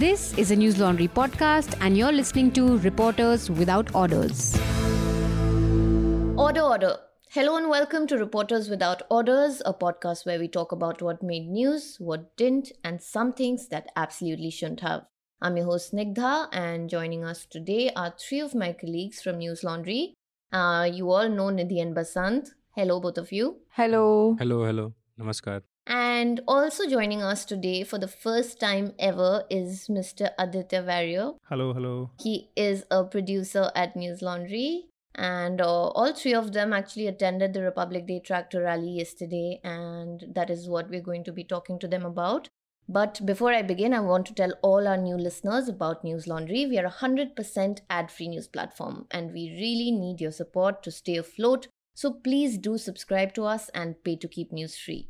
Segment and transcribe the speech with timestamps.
[0.00, 4.58] This is a News Laundry podcast, and you're listening to Reporters Without Orders.
[6.38, 6.96] Order, order.
[7.28, 11.50] Hello and welcome to Reporters Without Orders, a podcast where we talk about what made
[11.50, 15.02] news, what didn't, and some things that absolutely shouldn't have.
[15.42, 19.62] I'm your host Nigdha, and joining us today are three of my colleagues from News
[19.62, 20.14] Laundry.
[20.50, 22.48] Uh, you all know Nidhi and Basant.
[22.74, 23.58] Hello, both of you.
[23.72, 24.34] Hello.
[24.38, 24.94] Hello, hello.
[25.20, 25.60] Namaskar.
[25.90, 30.30] And also joining us today for the first time ever is Mr.
[30.38, 31.38] Aditya Vario.
[31.48, 32.10] Hello, hello.
[32.20, 34.86] He is a producer at News Laundry.
[35.16, 40.24] And uh, all three of them actually attended the Republic Day tractor rally yesterday, and
[40.32, 42.48] that is what we're going to be talking to them about.
[42.88, 46.66] But before I begin, I want to tell all our new listeners about News Laundry.
[46.66, 50.92] We are a 100% ad free news platform, and we really need your support to
[50.92, 51.66] stay afloat.
[51.96, 55.08] So please do subscribe to us and pay to keep news free.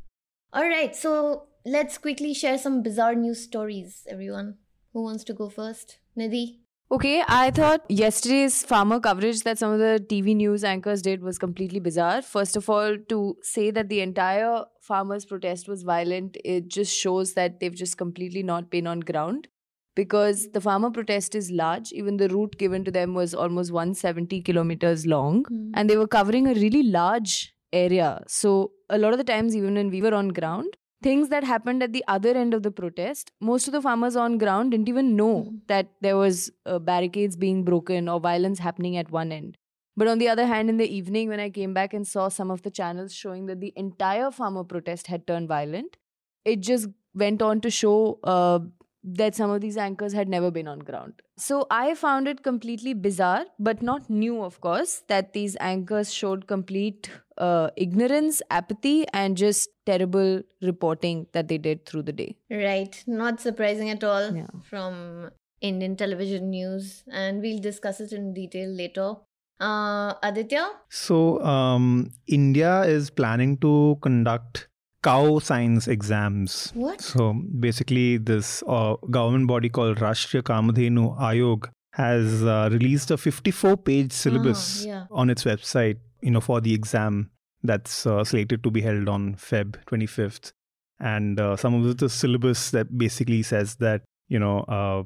[0.53, 4.55] All right, so let's quickly share some bizarre news stories, everyone.
[4.93, 5.99] Who wants to go first?
[6.17, 6.57] Nidhi?
[6.91, 11.37] Okay, I thought yesterday's farmer coverage that some of the TV news anchors did was
[11.37, 12.21] completely bizarre.
[12.21, 17.33] First of all, to say that the entire farmers' protest was violent, it just shows
[17.35, 19.47] that they've just completely not been on ground
[19.95, 21.93] because the farmer protest is large.
[21.93, 25.71] Even the route given to them was almost 170 kilometers long, Mm.
[25.75, 28.21] and they were covering a really large area.
[28.27, 31.81] So, a lot of the times, even when we were on ground, things that happened
[31.81, 35.15] at the other end of the protest, most of the farmers on ground didn't even
[35.15, 35.61] know Mhm.
[35.67, 39.57] that there was uh, barricades being broken or violence happening at one end.
[39.97, 42.51] But on the other hand, in the evening, when I came back and saw some
[42.51, 45.97] of the channels showing that the entire farmer protest had turned violent,
[46.45, 48.59] it just went on to show uh,
[49.03, 51.13] that some of these anchors had never been on ground.
[51.37, 56.47] So I found it completely bizarre, but not new, of course, that these anchors showed
[56.47, 62.35] complete uh, ignorance, apathy, and just terrible reporting that they did through the day.
[62.51, 64.47] Right, not surprising at all Yeah.
[64.63, 69.15] from Indian television news, and we'll discuss it in detail later.
[69.59, 70.67] Uh, Aditya?
[70.89, 74.67] So, um, India is planning to conduct
[75.03, 76.71] cow science exams.
[76.75, 77.01] What?
[77.01, 83.77] So, basically, this uh, government body called Rashtriya Kamadhenu Ayog has uh, released a 54
[83.77, 85.05] page syllabus Ah, yeah.
[85.11, 87.31] on its website, you know, for the exam
[87.63, 90.53] that's uh, slated to be held on Feb 25th.
[90.99, 95.03] And uh, some of the syllabus that basically says that, you know, uh,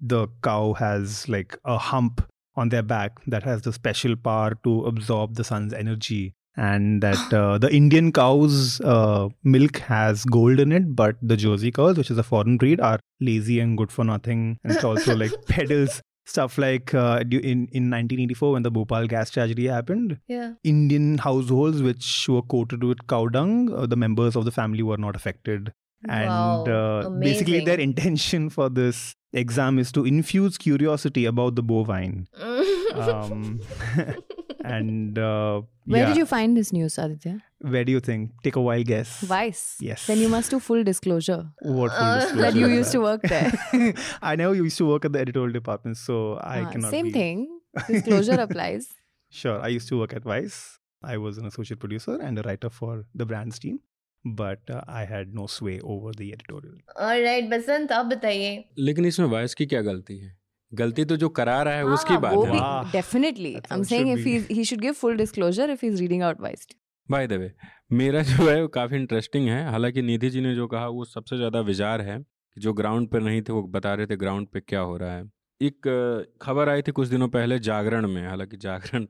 [0.00, 2.20] the cow has like a hump
[2.56, 6.34] on their back that has the special power to absorb the sun's energy.
[6.56, 11.70] And that uh, the Indian cow's uh, milk has gold in it, but the Jersey
[11.70, 14.58] cows, which is a foreign breed, are lazy and good for nothing.
[14.64, 19.30] And it also like peddles stuff like uh, in, in 1984 when the Bhopal gas
[19.30, 20.52] tragedy happened, Yeah.
[20.62, 24.96] Indian households which were coated with cow dung, uh, the members of the family were
[24.96, 25.72] not affected.
[26.08, 31.62] And Wow, uh, basically, their intention for this exam is to infuse curiosity about the
[31.62, 32.26] bovine.
[32.94, 33.60] Um,
[34.64, 37.42] and uh, Where yeah, did you find this news, Aditya?
[37.60, 38.30] where do you think?
[38.42, 39.20] Take a wild guess.
[39.20, 39.76] Vice.
[39.80, 40.06] Yes.
[40.06, 43.20] Then you must do full disclosure What full Uh, disclosure that you used to work
[43.22, 43.52] there.
[44.22, 46.90] I know you used to work at the editorial department, so I Ah, cannot.
[46.90, 47.60] same be- thing.
[47.88, 48.88] Disclosure applies.
[49.28, 49.60] Sure.
[49.60, 50.78] I used to work at Vice.
[51.02, 53.80] I was an associate producer and a writer for the brands team,
[54.24, 56.76] but I had no sway over the editorial.
[56.96, 60.38] All right, बसंत आप बताइए लेकिन इसमें voice की क्या गलती है
[60.72, 64.18] गलती तो जो करा रहा है हाँ, उसकी हाँ, बात है I'm it saying should
[64.18, 64.38] if be.
[64.38, 66.66] he he should give full disclosure if he's reading out Vice.
[67.10, 67.50] By the way
[67.92, 71.36] मेरा जो है वो काफ़ी इंटरेस्टिंग है हालाँकि निधि जी ने जो कहा वो सबसे
[71.36, 74.60] ज़्यादा विचार है कि जो ग्राउंड पर नहीं थे वो बता रहे थे ग्राउंड पे
[74.60, 75.24] क्या हो रहा है
[75.60, 75.88] एक
[76.42, 79.06] खबर आई थी कुछ दिनों पहले जागरण में हालाँकि जागरण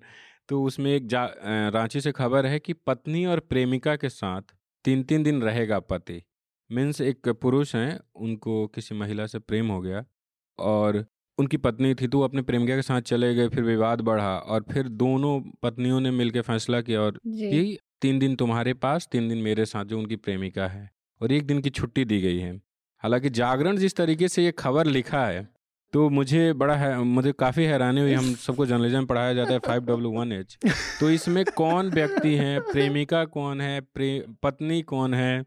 [0.49, 1.25] तो उसमें एक जा
[1.75, 4.55] रांची से खबर है कि पत्नी और प्रेमिका के साथ
[4.85, 6.23] तीन तीन दिन रहेगा पति।
[6.71, 10.05] मीन्स एक पुरुष हैं उनको किसी महिला से प्रेम हो गया
[10.59, 11.05] और
[11.39, 14.65] उनकी पत्नी थी तो वो अपने प्रेमिका के साथ चले गए फिर विवाद बढ़ा और
[14.73, 19.39] फिर दोनों पत्नियों ने मिलकर फैसला किया और कि तीन दिन तुम्हारे पास तीन दिन
[19.39, 20.91] मेरे साथ जो उनकी प्रेमिका है
[21.21, 22.61] और एक दिन की छुट्टी दी गई है।
[23.03, 25.49] हालाँकि जागरण जिस तरीके से ये खबर लिखा है
[25.93, 29.85] तो मुझे बड़ा है मुझे काफ़ी हैरानी हुई हम सबको जर्नलिज्म पढ़ाया जाता है फाइव
[29.85, 30.57] डब्ल्यू वन एच
[31.01, 34.11] तो इसमें कौन व्यक्ति है प्रेमिका कौन है प्रे
[34.43, 35.45] पत्नी कौन है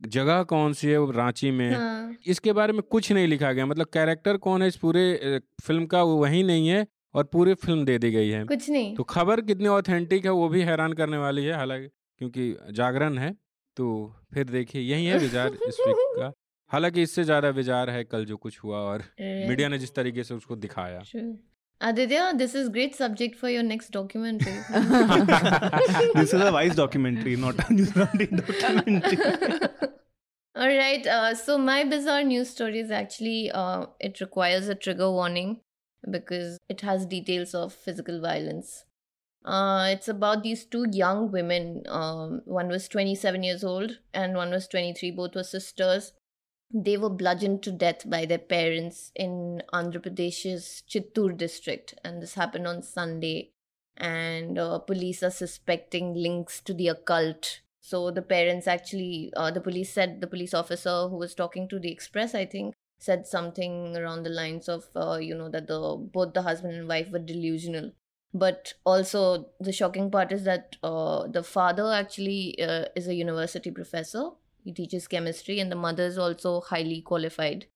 [0.00, 1.70] जगह कौन सी है रांची में?
[1.74, 5.86] हाँ। इसके बारे में कुछ नहीं लिखा गया मतलब कैरेक्टर कौन है इस पूरे फ़िल्म
[5.86, 9.02] का वो वही नहीं है और पूरी फ़िल्म दे दी गई है। कुछ नहीं। तो
[9.02, 11.88] खबर कितनी ऑथेंटिक है वो भी हैरान करने वाली है हालाँकि
[12.20, 13.32] क्योंकि जागरण है
[13.76, 13.88] तो
[14.34, 16.32] फिर देखिए यही है विचार इस वीक का।
[16.72, 20.34] हालाँकि इससे ज़्यादा विचार है कल जो कुछ हुआ और मीडिया ने जिस तरीके से
[20.34, 21.02] उसको दिखाया
[21.80, 24.54] Aditya, this is great subject for your next documentary.
[26.14, 29.18] this is a Vice documentary, not a New Zealand documentary.
[30.56, 31.06] All right.
[31.06, 35.60] Uh, so my bizarre news story is actually uh, it requires a trigger warning
[36.10, 38.84] because it has details of physical violence.
[39.44, 41.84] Uh, it's about these two young women.
[41.88, 45.12] Um, one was 27 years old and one was 23.
[45.12, 46.12] Both were sisters.
[46.72, 52.34] They were bludgeoned to death by their parents in Andhra Pradesh's Chittoor district, and this
[52.34, 53.52] happened on Sunday.
[53.96, 59.62] And uh, police are suspecting links to the occult so the parents actually, uh, the
[59.62, 63.96] police said, the police officer who was talking to the Express, I think, said something
[63.96, 67.18] around the lines of, uh, you know, that the both the husband and wife were
[67.18, 67.92] delusional.
[68.34, 73.70] But also, the shocking part is that uh, the father actually uh, is a university
[73.70, 74.32] professor.
[74.64, 77.66] He teaches chemistry, and the mother is also highly qualified.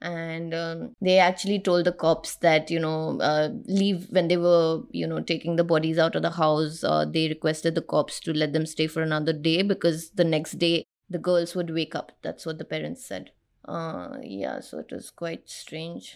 [0.00, 4.82] And um, they actually told the cops that you know uh, leave when they were
[4.90, 8.34] you know taking the bodies out of the house uh, they requested the cops to
[8.34, 12.12] let them stay for another day because the next day the girls would wake up.
[12.22, 13.30] That's what the parents said.
[13.64, 16.14] Uh yeah so it was quite strange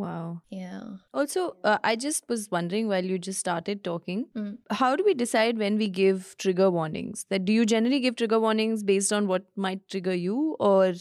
[0.00, 0.40] Wow.
[0.50, 4.58] yeah Also, uh, I just was wondering while you just started talking, Mm.
[4.82, 7.26] how do we decide when we give trigger warnings?
[7.30, 10.94] That do you generally give trigger warnings based on what might trigger you, or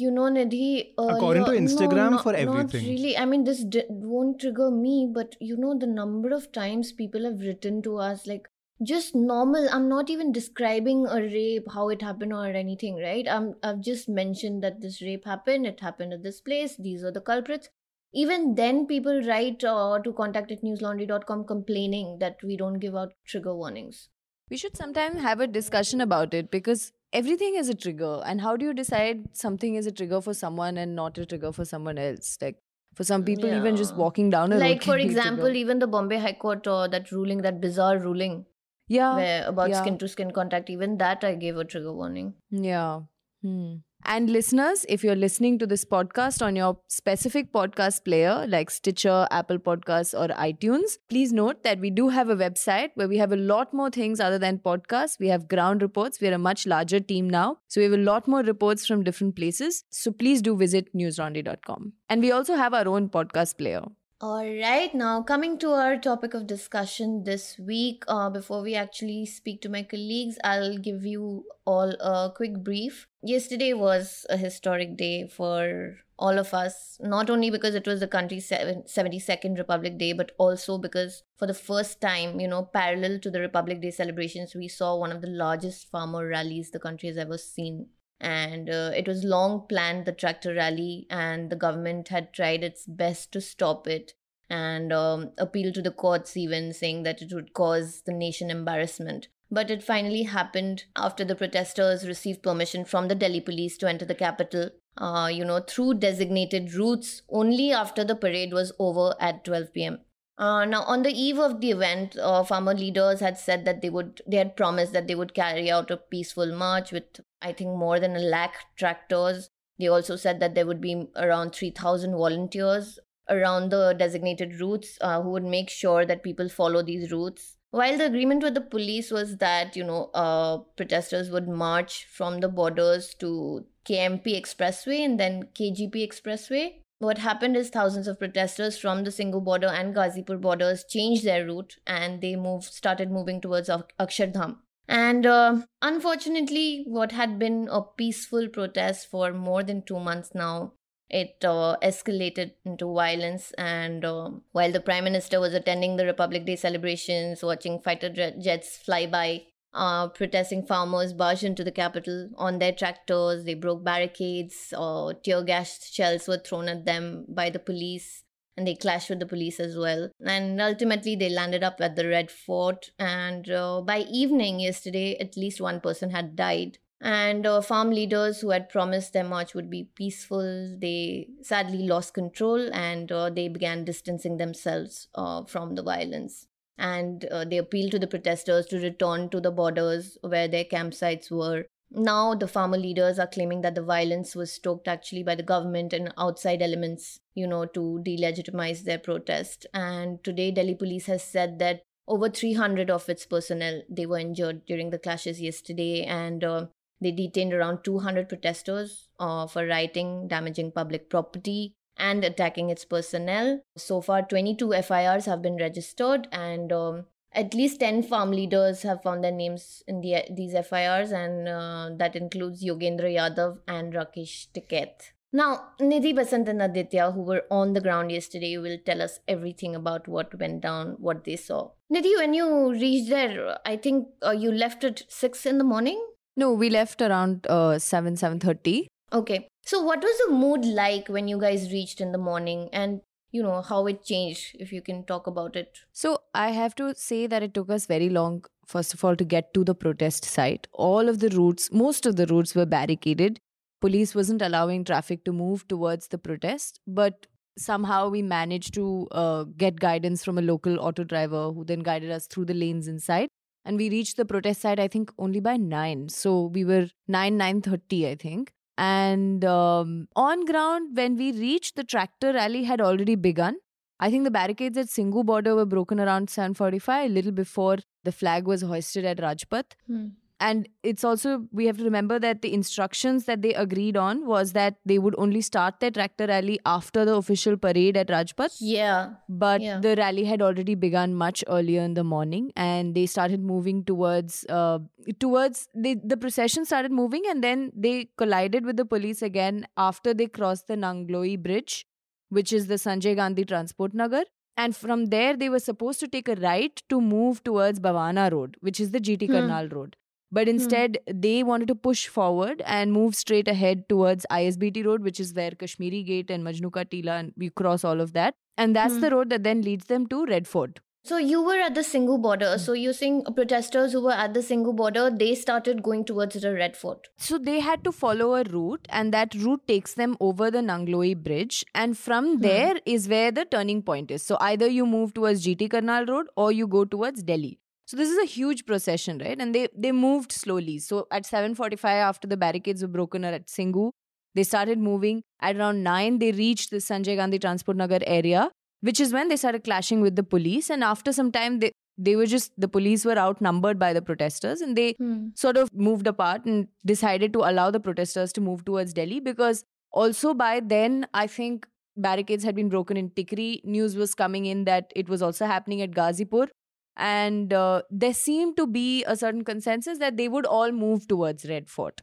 [0.00, 0.66] You know, Nidhi.
[0.98, 2.82] Uh, According to Instagram, no, for not- everything.
[2.84, 3.16] Not really.
[3.16, 7.24] I mean, this d- won't trigger me, but you know, the number of times people
[7.28, 8.46] have written to us, like
[8.90, 9.66] just normal.
[9.78, 13.26] I'm not even describing a rape, how it happened, or anything, right?
[13.28, 15.66] I'm, I've just mentioned that this rape happened.
[15.66, 16.76] It happened at this place.
[16.88, 17.68] These are the culprits.
[18.12, 23.12] Even then, people write uh, to contact at newslaundry.com complaining that we don't give out
[23.26, 24.08] trigger warnings.
[24.52, 26.80] we should sometime have a discussion about it because
[27.12, 28.20] everything is a trigger.
[28.30, 31.52] And how do you decide something is a trigger for someone and not a trigger
[31.52, 32.36] for someone else?
[32.42, 32.58] Like
[32.96, 34.58] for some people, even just walking down a.
[34.58, 38.46] Like, for example, even the Bombay High Court, uh, that ruling, that bizarre ruling.
[38.94, 42.30] yeah, where about skin to skin contact even that i gave a trigger warning
[42.68, 43.02] Yeah.
[43.42, 43.74] Hmm.
[44.04, 49.28] And listeners, if you're listening to this podcast on your specific podcast player like Stitcher,
[49.30, 53.30] Apple Podcasts, or iTunes, please note that we do have a website where we have
[53.30, 55.20] a lot more things other than podcasts.
[55.20, 56.20] We have ground reports.
[56.20, 57.58] We're a much larger team now.
[57.68, 59.84] So we have a lot more reports from different places.
[59.90, 61.92] So please do visit newsroundy.com.
[62.08, 63.82] And we also have our own podcast player.
[64.22, 69.24] All right now coming to our topic of discussion this week uh, before we actually
[69.24, 73.06] speak to my colleagues i'll give you all a quick brief.
[73.22, 78.08] Yesterday was a historic day for all of us not only because it was the
[78.08, 83.30] country's 72nd republic day but also because for the first time you know parallel to
[83.30, 87.16] the republic day celebrations we saw one of the largest farmer rallies the country has
[87.16, 87.86] ever seen
[88.20, 92.84] and uh, it was long planned the tractor rally and the government had tried its
[92.86, 94.14] best to stop it
[94.48, 99.28] and um, appeal to the courts even saying that it would cause the nation embarrassment.
[99.50, 104.04] But it finally happened after the protesters received permission from the delhi police to enter
[104.04, 109.44] the capital uh, you know through designated routes only after the parade was over at
[109.44, 109.98] 12 pm
[110.40, 113.90] uh, now, on the eve of the event, uh, farmer leaders had said that they
[113.90, 117.70] would, they had promised that they would carry out a peaceful march with, I think,
[117.70, 119.50] more than a lakh tractors.
[119.78, 122.98] They also said that there would be around 3,000 volunteers
[123.28, 127.56] around the designated routes uh, who would make sure that people follow these routes.
[127.70, 132.40] While the agreement with the police was that, you know, uh, protesters would march from
[132.40, 138.76] the borders to KMP Expressway and then KGP Expressway, what happened is thousands of protesters
[138.76, 143.40] from the Singhu border and Gazipur borders changed their route and they moved started moving
[143.40, 144.58] towards Akshardham.
[144.90, 150.72] And uh, unfortunately, what had been a peaceful protest for more than two months now,
[151.08, 153.52] it uh, escalated into violence.
[153.52, 158.78] And uh, while the prime minister was attending the Republic Day celebrations, watching fighter jets
[158.78, 163.44] fly by, uh, protesting farmers barged into the capital on their tractors.
[163.44, 164.74] They broke barricades.
[164.76, 168.24] Uh, tear gas shells were thrown at them by the police,
[168.60, 170.10] and they clashed with the police as well.
[170.24, 172.90] And ultimately, they landed up at the Red Fort.
[172.98, 176.76] And uh, by evening yesterday, at least one person had died.
[177.00, 182.12] And uh, farm leaders who had promised their march would be peaceful, they sadly lost
[182.12, 187.90] control and uh, they began distancing themselves uh, from the violence and uh, they appealed
[187.92, 191.66] to the protesters to return to the borders where their campsites were.
[191.92, 195.92] Now, the farmer leaders are claiming that the violence was stoked actually by the government
[195.92, 199.66] and outside elements, you know, to delegitimize their protest.
[199.74, 204.66] And today, Delhi police has said that over 300 of its personnel they were injured
[204.66, 206.66] during the clashes yesterday, and uh,
[207.00, 213.60] they detained around 200 protesters uh, for rioting, damaging public property, and attacking its personnel.
[213.76, 219.02] So far, 22 FIRs have been registered, and um, at least 10 farm leaders have
[219.02, 224.48] found their names in the, these FIRs, and uh, that includes Yogendra Yadav and Rakesh
[224.54, 225.12] Tiket.
[225.32, 229.76] Now, Nidhi Basant and Aditya, who were on the ground yesterday, will tell us everything
[229.76, 231.70] about what went down, what they saw.
[231.92, 236.04] Nidhi, when you reached there, I think uh, you left at 6 in the morning?
[236.36, 238.86] No, we left around uh, 7, 7.30.
[239.12, 239.48] Okay.
[239.64, 242.68] So what was the mood like when you guys reached in the morning?
[242.72, 245.80] And you know how it changed if you can talk about it.
[245.92, 249.24] So i have to say that it took us very long first of all to
[249.24, 250.66] get to the protest site.
[250.72, 253.40] All of the routes most of the routes were barricaded.
[253.80, 257.26] Police wasn't allowing traffic to move towards the protest but
[257.58, 262.10] somehow we managed to uh, get guidance from a local auto driver who then guided
[262.10, 263.28] us through the lanes inside.
[263.64, 267.36] And we reached the protest site i think only by 9 so we were 9
[267.38, 268.52] 9:30 i think
[268.84, 273.58] and um, on ground, when we reached, the tractor rally had already begun.
[273.98, 278.12] I think the barricades at Singhu border were broken around 7:45, a little before the
[278.12, 279.78] flag was hoisted at Rajpath.
[279.86, 280.08] Hmm
[280.40, 284.52] and it's also we have to remember that the instructions that they agreed on was
[284.54, 288.56] that they would only start their tractor rally after the official parade at Rajpath.
[288.60, 289.10] Yeah.
[289.28, 289.78] But yeah.
[289.80, 294.44] the rally had already begun much earlier in the morning, and they started moving towards
[294.48, 294.78] uh,
[295.18, 300.14] towards the the procession started moving, and then they collided with the police again after
[300.14, 301.86] they crossed the Nangloi Bridge,
[302.30, 304.24] which is the Sanjay Gandhi Transport Nagar.
[304.56, 308.56] And from there, they were supposed to take a right to move towards Bavana Road,
[308.60, 309.32] which is the GT Hmm.
[309.32, 309.96] Karnal Road.
[310.32, 310.54] But Hmm.
[310.54, 315.34] instead, they wanted to push forward and move straight ahead towards ISBT Road, which is
[315.34, 318.34] where Kashmiri Gate and Majnu Ka Tila, and we cross all of that.
[318.56, 319.00] And that's Hmm.
[319.00, 320.80] the road that then leads them to Red Fort.
[321.02, 322.48] So you were at the Singhu border.
[322.52, 322.58] Hmm.
[322.62, 326.52] So you're saying protesters who were at the Singhu border, they started going towards the
[326.52, 327.08] Red Fort.
[327.16, 331.14] So they had to follow a route, and that route takes them over the Nangloi
[331.28, 331.64] Bridge.
[331.74, 332.42] And from Hmm.
[332.42, 334.22] there is where the turning point is.
[334.22, 337.58] So either you move towards GT Karnal Road or you go towards Delhi.
[337.90, 339.36] So this is a huge procession, right?
[339.40, 340.78] And they they moved slowly.
[340.78, 343.90] So at 7:45, after the barricades were broken at Singhu,
[344.36, 345.22] they started moving.
[345.40, 348.44] At around nine, they reached the Sanjay Gandhi Transport Nagar area,
[348.90, 350.70] which is when they started clashing with the police.
[350.70, 351.72] And after some time, they
[352.10, 355.18] they were just the police were outnumbered by the protesters, and they hmm.
[355.44, 359.64] sort of moved apart and decided to allow the protesters to move towards Delhi because
[360.04, 361.66] also by then I think
[362.08, 363.50] barricades had been broken in Tikri.
[363.64, 366.48] News was coming in that it was also happening at Gazipur.
[366.96, 371.48] And uh, there seemed to be a certain consensus that they would all move towards
[371.48, 372.02] Red Fort.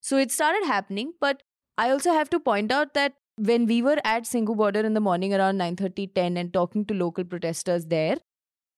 [0.00, 1.12] So it started happening.
[1.20, 1.42] But
[1.78, 5.00] I also have to point out that when we were at Singhu border in the
[5.00, 8.18] morning around 9:30, 10 and talking to local protesters there,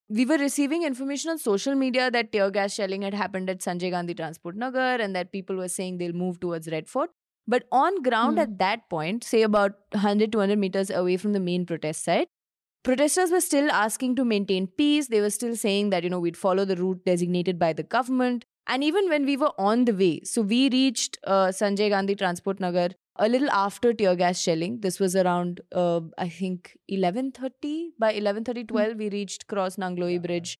[0.08, 3.90] we were receiving information on social media that tear gas shelling had happened at Sanjay
[3.90, 7.10] Gandhi Transport Nagar and that people were saying they'll move towards Red Fort.
[7.46, 8.42] But on ground Hmm.
[8.42, 12.28] at that point, say about 100 200 meters away from the main protest site,
[12.82, 15.08] protesters were still asking to maintain peace.
[15.08, 18.44] They were still saying that, you know, we'd follow the route designated by the government.
[18.66, 22.60] And even when we were on the way, so we reached uh, Sanjay Gandhi Transport
[22.60, 24.80] Nagar a little after tear gas shelling.
[24.80, 27.90] This was around, uh, I think, 11.30.
[27.98, 30.58] By 11.30, 12, we reached Cross Nangloi Bridge.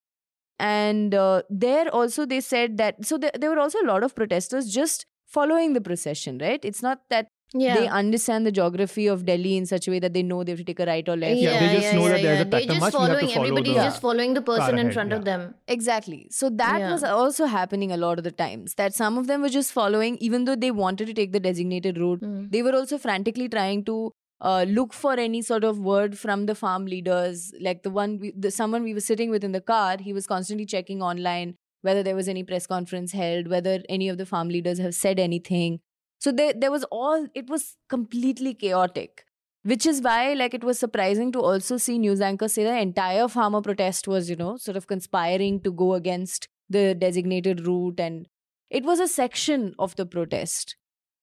[0.58, 4.14] And uh, there also they said that, so there, there were also a lot of
[4.14, 6.60] protesters just following the procession, right?
[6.62, 7.74] It's not that Yeah.
[7.76, 10.58] they understand the geography of Delhi in such a way that they know they have
[10.58, 11.36] to take a right or left.
[11.36, 13.44] Yeah, they just know that there's a They're just march, we have to following, follow
[13.46, 15.54] everybody's the just following the person in ahead, front of them.
[15.68, 16.28] Exactly.
[16.30, 16.92] So that Yeah.
[16.92, 18.74] was also happening a lot of the times.
[18.76, 21.98] That some of them were just following, even though they wanted to take the designated
[21.98, 22.22] route.
[22.22, 22.50] Mm.
[22.50, 26.54] They were also frantically trying to uh, look for any sort of word from the
[26.54, 27.52] farm leaders.
[27.60, 30.26] Like the one, we, the someone we were sitting with in the car, he was
[30.26, 34.48] constantly checking online whether there was any press conference held, whether any of the farm
[34.48, 35.80] leaders have said anything.
[36.22, 37.26] So there, there was all.
[37.34, 39.24] It was completely chaotic.
[39.70, 43.26] Which is why, like, it was surprising to also see news anchors say the entire
[43.26, 47.98] farmer protest was, you know, sort of conspiring to go against the designated route.
[47.98, 48.26] And
[48.70, 50.76] it was a section of the protest.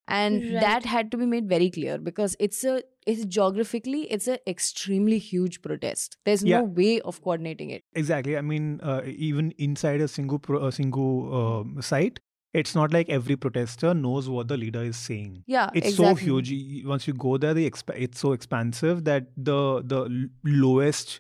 [0.08, 0.60] And Right.
[0.68, 5.18] that had to be made very clear because it's a, it's geographically, it's an extremely
[5.18, 6.18] huge protest.
[6.26, 6.60] There's Yeah.
[6.60, 7.84] no way of coordinating it.
[7.94, 8.38] Exactly.
[8.38, 12.20] I mean, uh, even inside a single, pro, a Singhu uh, site,
[12.61, 15.31] it's not like every protester knows what the leader is saying.
[15.47, 16.19] Yeah, It's exactly.
[16.19, 16.51] so huge.
[16.57, 19.61] Y- Once you go there, the exp- it's so expansive that the
[19.95, 20.29] the l-
[20.65, 21.15] lowest,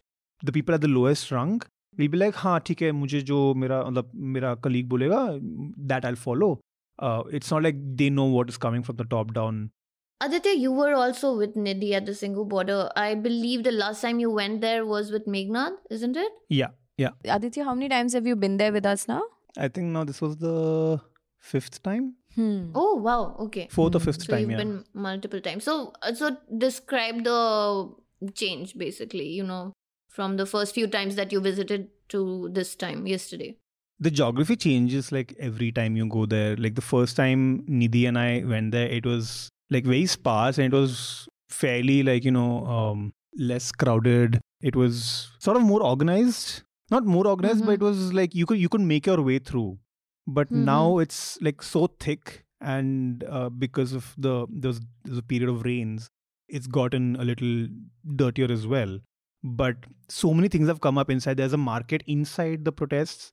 [0.50, 1.56] the people at the lowest rung
[1.99, 5.23] will be like, हाँ ठीक है मुझे जो मेरा मतलब मेरा colleague बोलेगा
[5.94, 6.52] that I'll follow.
[6.99, 9.62] Uh, it's not like they know what is coming from the top down.
[10.25, 12.76] Aditya, you were also with Nidhi at the Singhu border.
[12.97, 16.33] I believe the last time you went there was with Meghnad, isn't it?
[16.49, 16.68] Yeah,
[17.38, 19.23] Aditya, how many times have you been there with us now?
[19.59, 21.00] I think now this was the
[21.39, 22.72] fifth time, Hmm.
[22.75, 23.67] Oh wow, okay.
[23.69, 24.05] fourth or Hmm.
[24.05, 24.41] fifth So time.
[24.41, 24.58] you've Yeah.
[24.58, 25.63] been multiple times.
[25.63, 27.93] So uh, so describe the
[28.34, 29.74] change basically, you know,
[30.10, 33.58] from the first few times that you visited to this time yesterday?
[34.01, 36.55] the geography changes like every time you go there.
[36.55, 40.74] Like the first time Nidhi and I went there, it was like very sparse and
[40.74, 44.39] it was fairly like you know um, less crowded.
[44.62, 48.58] It was sort of more organized, not more organized, but it was like you could
[48.60, 49.77] you could make your way through.
[50.38, 50.63] But Mhm.
[50.69, 54.33] now it's like so thick, and uh, because of the
[54.65, 56.09] there's there's a period of rains,
[56.59, 57.67] it's gotten a little
[58.21, 59.00] dirtier as well.
[59.43, 61.38] But so many things have come up inside.
[61.38, 63.31] There's a market inside the protests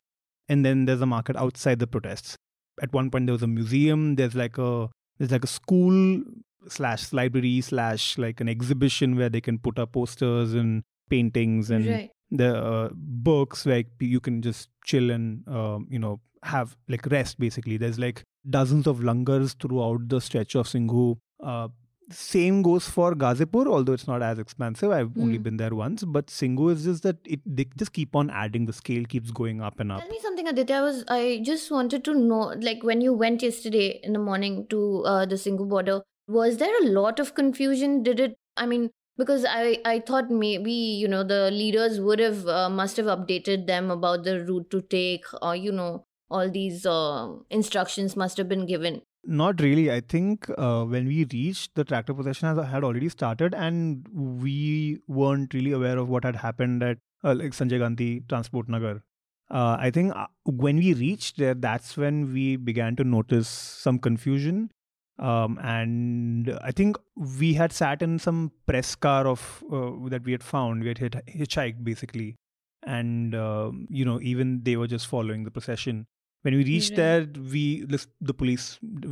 [0.48, 2.36] and then there's a market outside the protests.
[2.82, 4.16] At one point, there was a museum.
[4.16, 4.88] There's like a
[5.18, 6.22] there's like a school
[6.68, 11.86] slash library slash like an exhibition where they can put up posters and paintings and
[11.86, 12.10] right.
[12.30, 16.20] the uh, books like you can just chill and um, you know
[16.54, 18.22] have like rest basically there's like
[18.56, 21.06] dozens of langars throughout the stretch of singhu
[21.52, 21.68] uh,
[22.16, 24.92] same goes for gazipur although it's not as expansive.
[24.96, 25.42] i've only Hmm.
[25.46, 28.72] been there once but singhu is just that it they just keep on adding the
[28.72, 30.76] scale keeps going up and up Tell me something, Aditya.
[30.76, 34.66] I was I just wanted to know, like when you went yesterday in the morning
[34.74, 35.96] to uh, the Singhu border,
[36.28, 38.02] was there a lot of confusion?
[38.04, 38.36] Did it?
[38.56, 42.96] I mean, because I I thought maybe you know the leaders would have uh, must
[42.98, 48.16] have updated them about the route to take, or you know all these uh, instructions
[48.16, 49.02] must have been given.
[49.24, 49.90] Not really.
[49.90, 55.00] I think uh, when we reached, the tractor procession has, had already started, and we
[55.08, 59.02] weren't really aware of what had happened at uh, like Sanjay Gandhi Transport Nagar.
[59.50, 63.98] Uh, I think uh, when we reached there, that's when we began to notice some
[63.98, 64.70] confusion.
[65.18, 70.32] Um, and I think we had sat in some press car of uh, that we
[70.32, 70.82] had found.
[70.82, 72.36] We had hit, hitchhiked basically,
[72.84, 76.06] and um, you know even they were just following the procession
[76.46, 76.96] when we reached Right.
[77.02, 77.62] there we
[77.94, 78.64] lis- the police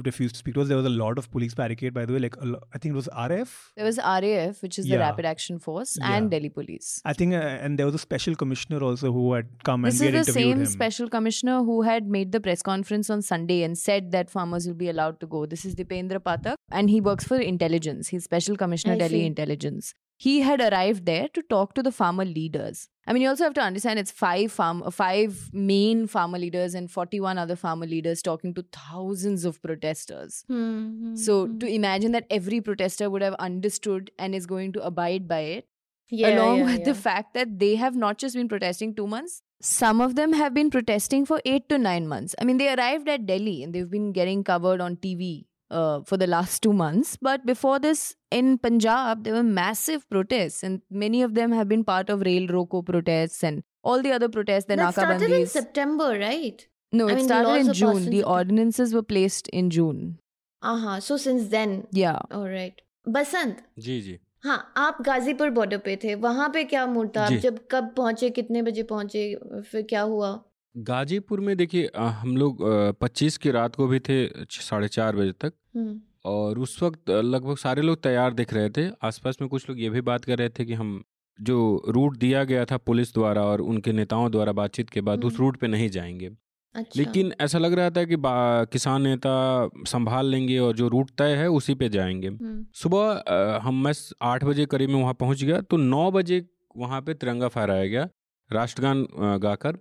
[0.09, 2.21] refused to speak to us there was a lot of police barricade by the way
[2.25, 5.59] like a i think it was rf There was RAF, which is the Rapid Action
[5.67, 6.13] Force, Yeah.
[6.17, 6.89] and Delhi Police.
[7.13, 10.05] i think uh, and there was a special commissioner also who had come This and
[10.05, 13.23] we is had the same him special commissioner who had made the press conference on
[13.31, 15.41] Sunday and said that farmers will be allowed to go.
[15.55, 18.09] This is Dipendra Pathak, and he works for intelligence.
[18.15, 19.27] He's special commissioner I Delhi see.
[19.35, 19.93] Intelligence.
[20.27, 22.89] He had arrived there to talk to the farmer leaders.
[23.07, 26.91] I mean, you also have to understand it's five farm, five main farmer leaders and
[26.91, 30.45] forty-one other farmer leaders talking to thousands of protesters.
[30.49, 35.29] Hmm, So to imagine that every protester would have understood and is going to abide
[35.29, 35.69] by it
[36.09, 39.43] yeah, along yeah, with the fact that they have not just been protesting two months,
[39.61, 42.35] some of them have been protesting for eight to nine months.
[42.41, 46.18] I mean, they arrived at Delhi and they've been getting covered on TV uh, for
[46.18, 47.18] the last two months.
[47.22, 51.84] But before this, in Punjab, there were massive protests, and many of them have been
[51.84, 55.48] part of Rail Roko protests and all the other protests, the that started in Nakabandis.
[55.50, 56.66] September, right?
[56.92, 57.98] No, I it mean, the started laws in were passed June.
[57.98, 58.36] in The September.
[58.40, 60.20] ordinances were placed in June.
[60.62, 61.00] Uh huh.
[61.00, 62.20] So since then, Yeah.
[62.32, 62.82] all right.
[63.08, 67.30] बसंत जी जी हाँ आप Ghazipur border पे थे वहां पे क्या mood था आप
[67.32, 69.24] जी। जब कब पहुंचे कितने बजे पहुंचे
[69.72, 70.32] फिर क्या हुआ
[70.77, 72.59] गाजीपुर में देखिए अ, हम लोग
[73.01, 77.11] पच्चीस की रात को भी थे छ- साढ़े चार बजे तक। हम्म, और उस वक्त
[77.11, 80.25] अ, लगभग सारे लोग तैयार दिख रहे थे। आसपास में कुछ लोग ये भी बात
[80.25, 81.05] कर रहे थे कि हम
[81.41, 85.33] जो रूट दिया गया था पुलिस द्वारा और उनके नेताओं द्वारा बातचीत के बाद उस
[85.33, 86.31] हम्म। रूट पे नहीं जाएँगे।
[86.75, 91.11] अच्छा। लेकिन ऐसा लग रहा था कि बा- किसान नेता संभाल लेंगे और जो रूट
[91.19, 95.01] तय है उसी पे जाएँगे। हम्म, सुबह अ, हम मैं स- आठ बजे करीब में
[95.01, 98.09] वहाँ पहुँच गया तो नौ बजे वहाँ पे तिरंगा फहराया गया
[98.53, 99.79] राष्ट्रगान अ, गाकर।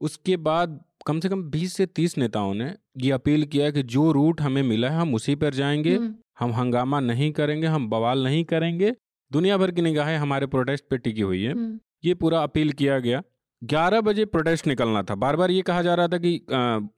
[0.00, 4.12] उसके बाद कम से कम बीस से तीस नेताओं ने ये अपील किया कि जो
[4.12, 8.24] रूट हमें मिला है हम उसी पर जाएँगे। हम्म, हम हंगामा नहीं करेंगे हम बवाल
[8.24, 8.94] नहीं करेंगे।
[9.32, 12.98] दुनिया भर की निगाहें हमारे प्रोटेस्ट पे टिकी हुई है। हम्म, ये पूरा अपील किया
[12.98, 13.22] गया।
[13.64, 16.46] 11 बजे प्रोटेस्ट निकलना था। बार बार ये कहा जा रहा था कि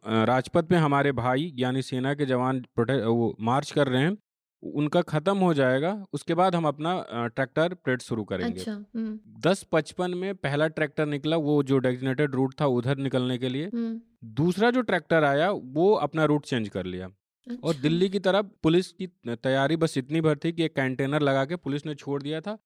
[0.07, 4.17] राजपथ में हमारे भाई यानी सेना के जवान प्रोटेस्ट वो मार्च कर रहे हैं।
[4.63, 9.63] उनका खत्म हो जाएगा उसके बाद हम अपना ट्रैक्टर परेड शुरू करेंगे। अच्छा हम्म, दस
[9.73, 14.01] पचपन में पहला ट्रैक्टर निकला वो जो डेजिग्नेटेड रूट था उधर निकलने के लिए। हम्म,
[14.35, 18.47] दूसरा जो ट्रैक्टर आया वो अपना रूट चेंज कर लिया। अच्छा। और दिल्ली की तरफ़
[18.63, 22.23] पुलिस की तैयारी बस इतनी भर थी कि एक कंटेनर लगा के पुलिस ने छोड़
[22.23, 22.59] दिया था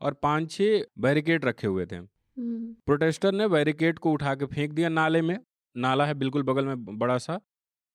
[0.00, 4.72] और पाँच छह बैरिकेड रखे हुए थे। हम्म, प्रोटेस्टर ने बैरिकेड को उठा के फेंक
[4.72, 5.38] दिया नाले में।
[5.76, 7.40] नाला है बिल्कुल बगल में बड़ा सा।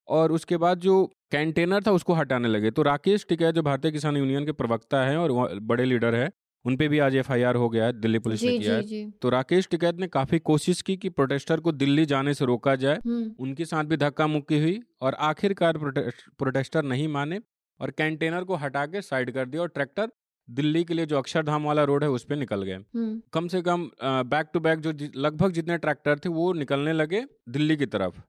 [0.08, 4.18] और उसके बाद जो कंटेनर था उसको हटाने लगे। तो राकेश टिकैत जो भारतीय किसान
[4.18, 6.32] यूनियन के प्रवक्ता हैं और बड़े लीडर हैं
[6.66, 9.68] उन पे भी आज एफआईआर हो गया है दिल्ली पुलिस ने किया है। तो राकेश
[9.72, 13.66] टिकैत ने काफ़ी कोशिश की कि प्रोटेस्टर को दिल्ली जाने से रोका जाए। हम्म, उनके
[13.66, 17.40] साथ भी धक्का मुक्की हुई और आखिरकार प्रोटेस्टर नहीं माने
[17.80, 20.12] और कंटेनर को हटा के साइड कर दिया और ट्रैक्टर
[20.48, 23.62] दिल्ली के लिए जो अक्षरधाम वाला रोड है उस पर निकल गए। हम्म, कम से
[23.62, 28.22] कम बैक टू बैक जो लगभग जितने ट्रैक्टर थे वो निकलने लगे दिल्ली की तरफ़।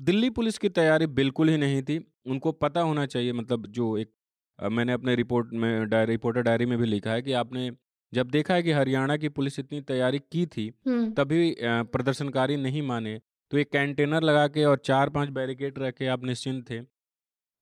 [0.00, 4.10] दिल्ली पुलिस की तैयारी बिल्कुल ही नहीं थी। उनको पता होना चाहिए मतलब जो एक
[4.58, 7.70] अ, मैंने अपने रिपोर्ट में डायरी रिपोर्टर डायरी में भी लिखा है कि आपने
[8.12, 12.56] जब देखा है कि हरियाणा की पुलिस इतनी तैयारी की थी हम्म तभी अ, प्रदर्शनकारी
[12.56, 13.20] नहीं माने।
[13.52, 16.80] तो एक कंटेनर लगा के और चार पाँच बैरिकेड रखे आप निश्चिंत थे।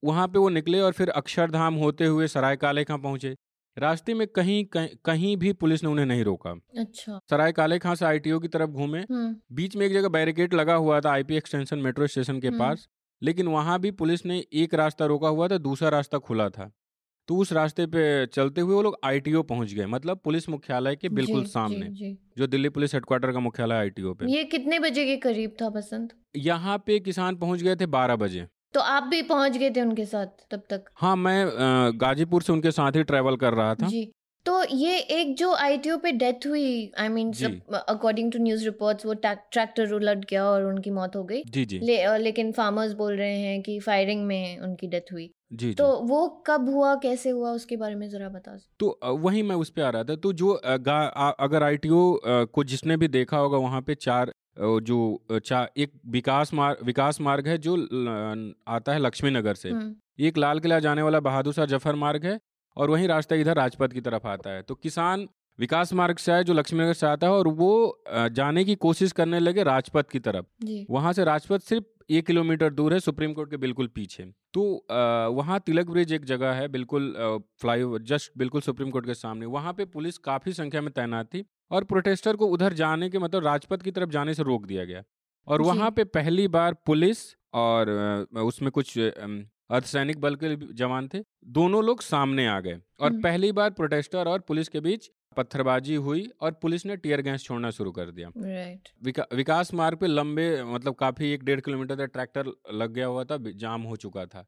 [0.03, 3.35] वहाँ पे वो निकले और फिर अक्षरधाम होते हुए सराय काले खां पहुँचे?
[3.79, 7.95] रास्ते में कहीं कहीं कहीं भी पुलिस ने उन्हें नहीं रोका। अच्छा। सराय काले खां
[7.95, 11.37] से आईटीओ की तरफ़ घूमे। हम्म। बीच में एक जगह बैरिकेड लगा हुआ था आईपी
[11.37, 12.89] एक्सटेंशन मेट्रो स्टेशन के हम्म। पास।
[13.23, 16.73] लेकिन वहाँ भी पुलिस ने एक रास्ता रोका हुआ था दूसरा रास्ता खुला था।
[17.29, 21.09] तो उस रास्ते पे चलते हुए वो लोग आईटीओ पहुँच गए मतलब पुलिस मुख्यालय के
[21.09, 24.79] बिल्कुल जी, सामने जी, जी। जो दिल्ली पुलिस हेडक्वार्टर का मुख्यालय आईटीओ पे। ये कितने
[24.79, 26.15] बजे के करीब था बसंत?
[26.37, 30.05] यहाँ पे किसान पहुँच गए थे बारह बजे। तो आप भी पहुँच गए थे उनके
[30.07, 30.85] साथ तब तक?
[30.95, 31.47] हाँ मैं
[32.01, 34.11] गाजीपुर से उनके साथ ही ट्रेवल कर रहा था। जी।
[34.47, 37.33] तो ये एक जो आईटीओ पे डेथ हुई I mean
[37.75, 41.79] according to news reports वो ट्रैक्टर उलट गया और उनकी मौत हो गई। जी जी।
[41.79, 46.07] ले, लेकिन फार्मर्स बोल रहे हैं कि फायरिंग में उनकी डेथ हुई। जी तो जी।
[46.09, 49.71] वो कब हुआ कैसे हुआ उसके बारे में जरा बता तो अ, वहीं मैं उस
[49.71, 53.37] पर आ रहा था। तो जो अ, गा- आ- अगर आईटीओ को जिसने भी देखा
[53.37, 57.77] होगा वहाँ पे चार अ, जो अ, चा एक विकास मार्ग विकास मार्ग है जो
[57.77, 61.95] ल- आता है लक्ष्मी नगर से। हम्म एक लाल किला जाने वाला बहादुर शाह ज़फ़र
[61.95, 62.39] मार्ग है
[62.77, 66.45] और वहीं रास्ता इधर राजपथ की तरफ़ आता है। तो किसान विकास मार्ग से आए
[66.45, 70.11] जो लक्ष्मी नगर से आता है और वो अ, जाने की कोशिश करने लगे राजपथ
[70.11, 73.87] की तरफ़। जी। वहाँ से राजपथ सिर्फ़ एक किलोमीटर दूर है सुप्रीम कोर्ट के बिल्कुल
[73.87, 74.63] पीछे। तो
[75.33, 77.13] वहाँ तिलक ब्रिज एक जगह है बिल्कुल
[77.61, 81.45] फ्लाईओवर जस्ट बिल्कुल सुप्रीम कोर्ट के सामने। वहाँ पे पुलिस काफ़ी संख्या में तैनात थी
[81.71, 85.03] और प्रोटेस्टर को उधर जाने के मतलब राजपथ की तरफ़ जाने से रोक दिया गया।
[85.47, 87.19] और वहाँ पे पहली बार पुलिस
[87.55, 87.91] और
[88.43, 88.99] उसमें कुछ
[89.71, 94.41] अर्धसैनिक बल के जवान थे। दोनों लोग सामने आ गए और। पहली बार प्रोटेस्टर और
[94.41, 98.89] पुलिस के बीच पत्थरबाजी हुई और पुलिस ने टीयर गैस छोड़ना शुरू कर दिया। राइट।
[99.03, 103.25] विका, विकास मार्ग पे लंबे मतलब काफ़ी एक डेढ़ किलोमीटर तक ट्रैक्टर लग गया हुआ
[103.25, 104.47] था जाम हो चुका था।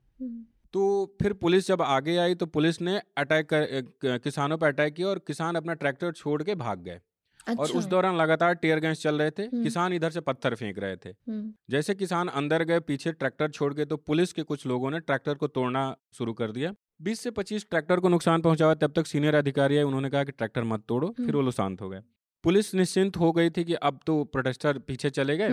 [0.74, 5.08] तो फिर पुलिस जब आगे आई तो पुलिस ने अटैक कर किसानों पर अटैक किया
[5.08, 7.00] और किसान अपना ट्रैक्टर छोड़ के भाग गए।
[7.48, 10.54] और अच्छा। उस दौरान लगातार टीयर गैस चल रहे थे हम्म। किसान इधर से पत्थर
[10.54, 14.42] फेंक रहे थे। हम्म, जैसे किसान अंदर गए पीछे ट्रैक्टर छोड़ के तो पुलिस के
[14.42, 18.42] कुछ लोगों ने ट्रैक्टर को तोड़ना शुरू कर दिया। 20 से 25 ट्रैक्टर को नुकसान
[18.42, 21.36] पहुँचा हुआ तब तक सीनियर अधिकारी आए उन्होंने कहा कि ट्रैक्टर मत तोड़ो फिर हम्म।
[21.36, 22.02] वो लोग शांत हो गए।
[22.44, 25.48] पुलिस निश्चिंत हो गई थी कि अब तो प्रोटेस्टर पीछे चले गए।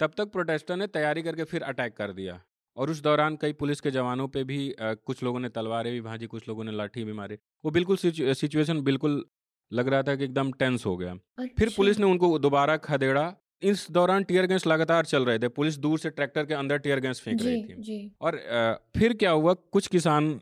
[0.00, 2.40] तब तक प्रोटेस्टर ने तैयारी करके फिर अटैक कर दिया।
[2.76, 6.00] और उस दौरान कई पुलिस के जवानों पे भी अ, कुछ लोगों ने तलवारें भी
[6.00, 9.24] भाजी कुछ लोगों ने लाठी भी मारे। वो बिल्कुल सिचुएशन बिल्कुल
[9.72, 13.32] लग रहा था कि एकदम टेंस हो गया। फिर अच्छा, पुलिस ने उनको दोबारा खदेड़ा।
[13.62, 17.00] इस दौरान टीयर गैस लगातार चल रहे थे। पुलिस दूर से ट्रैक्टर के अंदर टीयर
[17.00, 18.36] गैस फेंक रही थी। और
[18.98, 19.54] फिर क्या हुआ?
[19.54, 20.40] कुछ किसान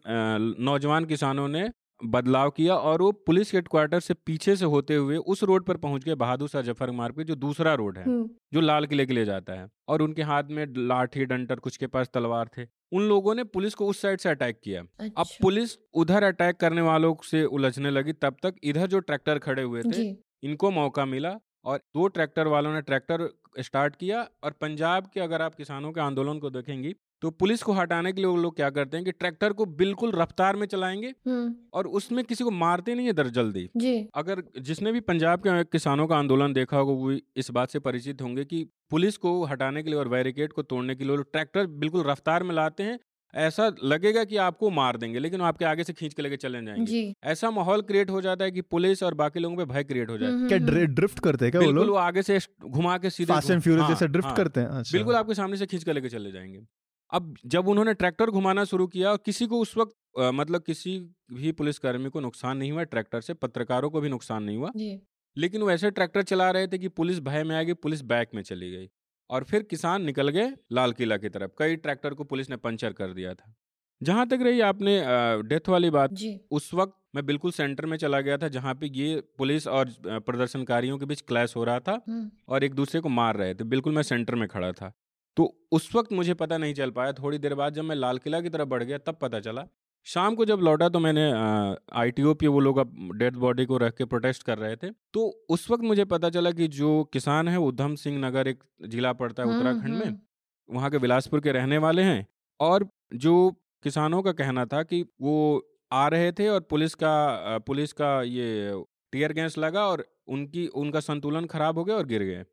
[0.61, 1.69] नौजवान किसानों ने
[2.01, 6.05] बदलाव किया और वो पुलिस हेडक्वार्टर से पीछे से होते हुए उस रोड पर पहुँच
[6.05, 9.15] गए बहादुर शाह ज़फ़र मार्ग पे जो दूसरा रोड है हम्म, जो लाल किले के
[9.15, 13.09] लिए जाता है। और उनके हाथ में लाठी डंटर कुछ के पास तलवार थे। उन
[13.09, 16.81] लोगों ने पुलिस को उस साइड से अटैक किया। अच्छा। अब पुलिस उधर अटैक करने
[16.83, 20.09] वालों से उलझने लगी। तब तक इधर जो ट्रैक्टर खड़े हुए थे
[20.43, 23.29] इनको मौका मिला और दो ट्रैक्टर वालों ने ट्रैक्टर
[23.61, 27.73] स्टार्ट किया। और पंजाब के अगर आप किसानों के आंदोलन को देखेंगी तो पुलिस को
[27.73, 31.09] हटाने के लिए वो लोग क्या करते हैं कि ट्रैक्टर को बिल्कुल रफ्तार में चलाएँगे
[31.09, 35.41] हम्म, और उसमें किसी को मारते नहीं है दर जल्दी। जी। अगर जिसने भी पंजाब
[35.41, 39.45] के किसानों का आंदोलन देखा होगा वो इस बात से परिचित होंगे कि पुलिस को
[39.45, 42.83] हटाने के लिए और बैरिकेड को तोड़ने के लिए लोग ट्रैक्टर बिल्कुल रफ्तार में लाते
[42.83, 42.99] हैं।
[43.35, 46.85] ऐसा लगेगा कि आपको मार देंगे लेकिन आपके आगे से खींच के लेके चले जाएँगे।
[46.85, 50.11] जी। ऐसा माहौल क्रिएट हो जाता है कि पुलिस और बाकी लोगों पे भय क्रिएट
[50.11, 52.39] हो हम्म, क्या हम्म, हम्म, ड्रिफ्ट करते हैं क्या वो बिल्कुल वो लोग आगे से
[52.63, 55.35] घुमा के सीधे फास्ट एंड फ्यूरियस हाँ, जैसे ड्रिफ्ट हाँ, करते हैं अच्छा। बिल्कुल आपके
[55.35, 56.59] सामने से खींच के लेके चले जाएँगे।
[57.13, 60.99] अब जब उन्होंने ट्रैक्टर घुमाना शुरू किया और किसी को उस वक्त मतलब किसी
[61.33, 64.71] भी पुलिसकर्मी को नुकसान नहीं हुआ ट्रैक्टर से पत्रकारों को भी नुकसान नहीं हुआ
[65.37, 68.31] लेकिन वो ऐसे ट्रैक्टर चला रहे थे कि पुलिस भय में आ गई पुलिस बैक
[68.35, 68.89] में चली गई
[69.31, 72.93] और फिर किसान निकल गए लाल किला की तरफ़। कई ट्रैक्टर को पुलिस ने पंचर
[72.93, 73.55] कर दिया था।
[74.01, 75.03] जहाँ तक रही आपने
[75.43, 76.11] डेथ वाली बात
[76.51, 80.99] उस वक्त मैं बिल्कुल सेंटर में चला गया था जहाँ पे ये पुलिस और प्रदर्शनकारियों
[80.99, 82.01] के बीच क्लैश हो रहा था
[82.49, 84.93] और एक दूसरे को मार रहे थे। बिल्कुल मैं सेंटर में खड़ा था।
[85.37, 88.41] तो उस वक्त मुझे पता नहीं चल पाया। थोड़ी देर बाद जब मैं लाल किला
[88.41, 89.65] की तरफ़ बढ़ गया तब पता चला।
[90.07, 91.23] शाम को जब लौटा तो मैंने
[92.01, 94.77] आई टी ओ पे वो लोग अब डेड बॉडी को रख के प्रोटेस्ट कर रहे
[94.77, 98.63] थे। तो उस वक्त मुझे पता चला कि जो किसान है उधम सिंह नगर एक
[98.89, 100.19] जिला पड़ता है उत्तराखंड में।
[100.69, 102.27] वहाँ के बिलासपुर के रहने वाले हैं।
[102.61, 103.51] और जो
[103.85, 108.85] किसानों का कहना था कि वो आ रहे थे और पुलिस का पुलिस का ये
[109.13, 112.45] टीयर गैस लगा और उनकी उनका संतुलन खराब हो गया और गिर गए।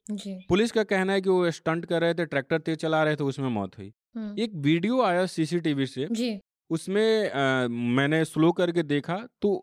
[0.49, 3.23] पुलिस का कहना है कि वो स्टंट कर रहे थे ट्रैक्टर तेज चला रहे थे
[3.23, 3.93] उसमें मौत हुई।
[4.37, 9.53] एक वीडियो आया सीसीटीवी से जी। उसमें अ, मैंने स्लो करके देखा तो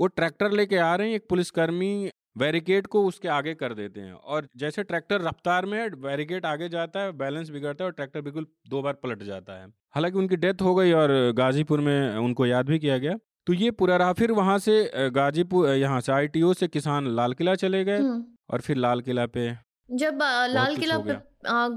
[0.00, 4.12] वो ट्रैक्टर लेके आ रहे हैं एक पुलिसकर्मी बैरिकेड को उसके आगे कर देते हैं।
[4.12, 8.46] और जैसे ट्रैक्टर रफ्तार में बैरिकेड आगे जाता है बैलेंस बिगड़ता है और ट्रैक्टर बिल्कुल
[8.68, 12.66] दो बार पलट जाता है। हालाँकि उनकी डेथ हो गई और गाजीपुर में उनको याद
[12.66, 13.14] भी किया गया।
[13.48, 14.74] तो ये पूरा रहा। फिर वहाँ से
[15.10, 19.24] गाजीपुर यहाँ से आईटीओ से किसान लाल किला चले गए हम्म। और फिर लाल किला
[19.26, 19.48] पे
[20.00, 20.18] जब
[20.50, 21.16] लाल किला पे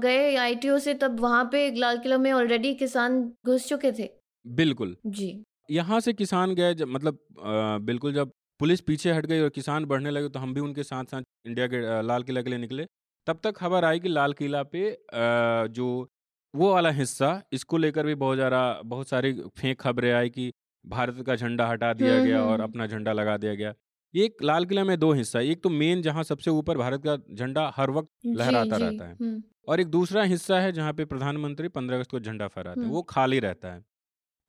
[0.00, 4.08] गए आईटीओ से तब वहाँ पे लाल किला में ऑलरेडी किसान घुस चुके थे?
[4.46, 5.30] बिल्कुल। जी।
[5.70, 8.30] यहाँ से किसान गए जब मतलब अ, बिल्कुल जब
[8.60, 11.66] पुलिस पीछे हट गई और किसान बढ़ने लगे तो हम भी उनके साथ साथ इंडिया
[11.66, 12.86] के लाल किला के लिए निकले।
[13.26, 16.08] तब तक खबर आई कि लाल किला पे अ, जो
[16.54, 20.50] वो वाला हिस्सा इसको लेकर भी बहुत ज़्यादा बहुत सारी फेंक खबरें आई कि
[20.84, 23.72] भारत का झंडा हटा दिया हम्म, गया और हम्म। अपना झंडा लगा दिया गया।
[24.14, 27.70] एक लाल किला में दो हिस्सा एक तो मेन जहाँ सबसे ऊपर भारत का झंडा
[27.76, 31.96] हर वक्त लहराता रहता है हम्म, और एक दूसरा हिस्सा है जहाँ पे प्रधानमंत्री पंद्रह
[31.96, 33.84] अगस्त को झंडा फहराते हैं। वो खाली रहता है।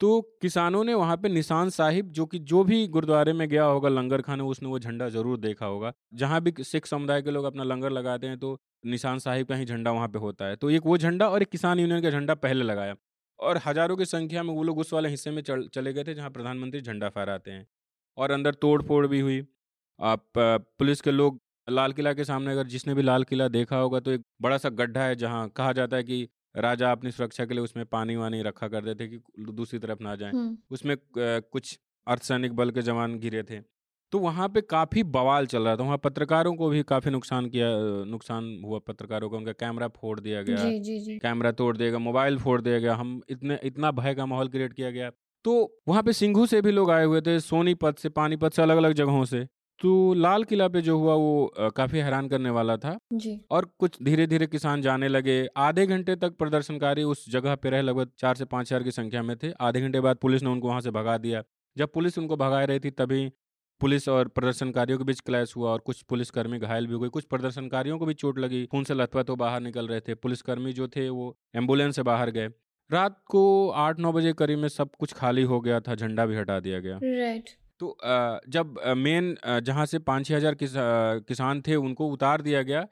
[0.01, 3.89] तो किसानों ने वहाँ पे निशान साहिब जो कि जो भी गुरुद्वारे में गया होगा
[3.89, 7.63] लंगर खाने उसने वो झंडा ज़रूर देखा होगा। जहाँ भी सिख समुदाय के लोग अपना
[7.63, 10.85] लंगर लगाते हैं तो निशान साहिब का ही झंडा वहाँ पे होता है। तो एक
[10.85, 12.95] वो झंडा और एक किसान यूनियन का झंडा पहले लगाया।
[13.39, 16.13] और हज़ारों की संख्या में वो लोग उस वाले हिस्से में चल, चले गए थे
[16.13, 17.65] जहाँ प्रधानमंत्री झंडा फहराते हैं
[18.17, 19.45] और अंदर तोड़ फोड़ भी हुई।
[19.99, 23.99] आप पुलिस के लोग लाल किला के सामने अगर जिसने भी लाल किला देखा होगा
[23.99, 27.53] तो एक बड़ा सा गड्ढा है जहाँ कहा जाता है कि राजा अपनी सुरक्षा के
[27.53, 29.19] लिए उसमें पानी वानी रखा करते थे कि
[29.51, 30.31] दूसरी तरफ़ ना जाए।
[30.71, 33.59] उसमें कुछ अर्धसैनिक बल के जवान गिरे थे।
[34.13, 37.67] तो वहाँ पे काफ़ी बवाल चल रहा था। वहाँ पत्रकारों को भी काफ़ी नुकसान किया
[38.07, 41.89] नुकसान हुआ पत्रकारों का। उनका कैमरा फोड़ दिया गया। जी जी जी। कैमरा तोड़ दिया
[41.89, 45.09] गया मोबाइल फोड़ दिया गया। हम इतने इतना भय का माहौल क्रिएट किया गया।
[45.45, 45.55] तो
[45.87, 48.93] वहाँ पे सिंघू से भी लोग आए हुए थे सोनीपत से पानीपत से अलग अलग
[48.93, 49.43] जगहों से।
[49.81, 53.97] तो लाल किला पे जो हुआ वो काफ़ी हैरान करने वाला था। जी। और कुछ
[54.03, 58.35] धीरे धीरे किसान जाने लगे। आधे घंटे तक प्रदर्शनकारी उस जगह पे रहे लगभग चार
[58.35, 60.91] से पाँच हज़ार की संख्या में थे। आधे घंटे बाद पुलिस ने उनको वहाँ से
[60.91, 61.43] भगा दिया।
[61.77, 63.31] जब पुलिस उनको भगा रही थी तभी
[63.81, 67.97] पुलिस और प्रदर्शनकारियों के बीच क्लैश हुआ और कुछ पुलिसकर्मी घायल भी हुए कुछ प्रदर्शनकारियों
[67.99, 71.07] को भी चोट लगी। खून से लथपथ वो बाहर निकल रहे थे। पुलिसकर्मी जो थे
[71.09, 72.47] वो एंबुलेंस से बाहर गए।
[72.89, 76.35] रात को आठ नौ बजे करीब में सब कुछ खाली हो गया था। झंडा भी
[76.35, 77.49] हटा दिया गया। राइट
[77.81, 77.97] तो
[78.49, 82.85] जब मेन जहाँ से पाँच छः हज़ार किस, किसान थे उनको उतार दिया गया।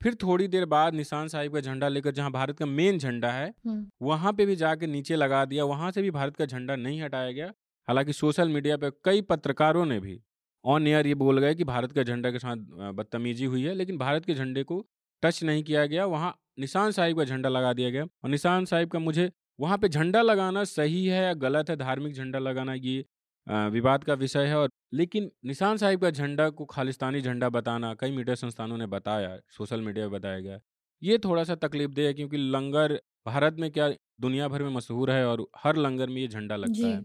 [0.00, 3.48] फिर थोड़ी देर बाद निशान साहिब का झंडा लेकर जहाँ भारत का मेन झंडा है
[3.66, 7.00] हम्म, वहाँ पे भी जाके नीचे लगा दिया। वहाँ से भी भारत का झंडा नहीं
[7.02, 7.52] हटाया गया।
[7.88, 10.20] हालाँकि सोशल मीडिया पर कई पत्रकारों ने भी
[10.64, 12.56] ऑन एयर ये बोल गए कि भारत का झंडा के साथ
[12.92, 14.84] बदतमीजी हुई है लेकिन भारत के झंडे को
[15.22, 18.90] टच नहीं किया गया। वहाँ निशान साहिब का झंडा लगा दिया गया। और निशान साहिब
[18.90, 21.76] का मुझे वहाँ पे झंडा लगाना सही है या गलत है?
[21.76, 23.04] धार्मिक झंडा लगाना ये
[23.46, 28.10] विवाद का विषय है और लेकिन निशान साहिब का झंडा को खालिस्तानी झंडा बताना कई
[28.10, 30.58] मीडिया संस्थानों ने बताया सोशल मीडिया पे बताया गया
[31.02, 33.88] ये थोड़ा सा तकलीफदेह है क्योंकि लंगर भारत में क्या
[34.20, 37.04] दुनिया भर में मशहूर है और हर लंगर में ये झंडा लगता है।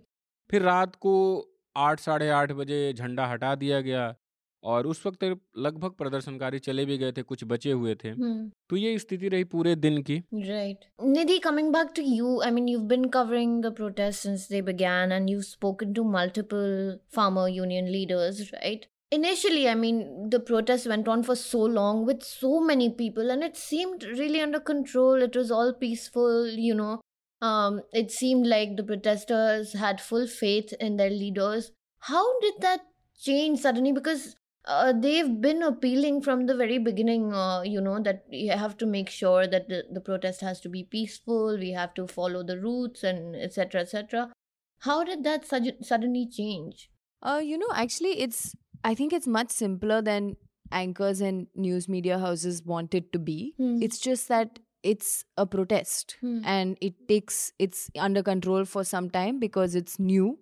[0.52, 1.14] फिर रात को
[1.76, 4.14] आठ साढ़े आठ बजे झंडा हटा दिया गया
[4.64, 5.24] और उस वक्त
[5.58, 8.14] लगभग प्रदर्शनकारी चले भी गए थे कुछ बचे हुए थे।
[8.70, 12.68] तो ये स्थिति रही पूरे दिन की। Right Nidhi coming back to you I mean
[12.70, 17.88] you been covering the protest since they began and you spoken to multiple farmer union
[17.98, 19.98] leaders right Initially, I mean,
[20.34, 24.44] the protest went on for so long with so many people, and it seemed really
[24.44, 25.26] under control.
[25.26, 26.94] It was all peaceful, you know,
[27.42, 31.72] Um, it seemed like the protesters had full faith in their leaders.
[32.00, 32.82] How did that
[33.20, 33.92] change suddenly?
[33.92, 38.78] Because uh, they've been appealing from the very beginning, uh, you know, that you have
[38.78, 42.44] to make sure that the, the protest has to be peaceful, we have to follow
[42.44, 43.82] the routes, and etc.
[43.82, 44.32] etc.
[44.80, 46.90] How did that sudden suddenly change?
[47.24, 50.38] Uh, you know, actually, it's I think it's much simpler than
[50.72, 53.54] anchors and news media houses want it to be.
[53.58, 53.80] Hmm.
[53.82, 56.42] It's just that it's a protest Hmm.
[56.44, 60.40] and it takes it's under control for some time because it's new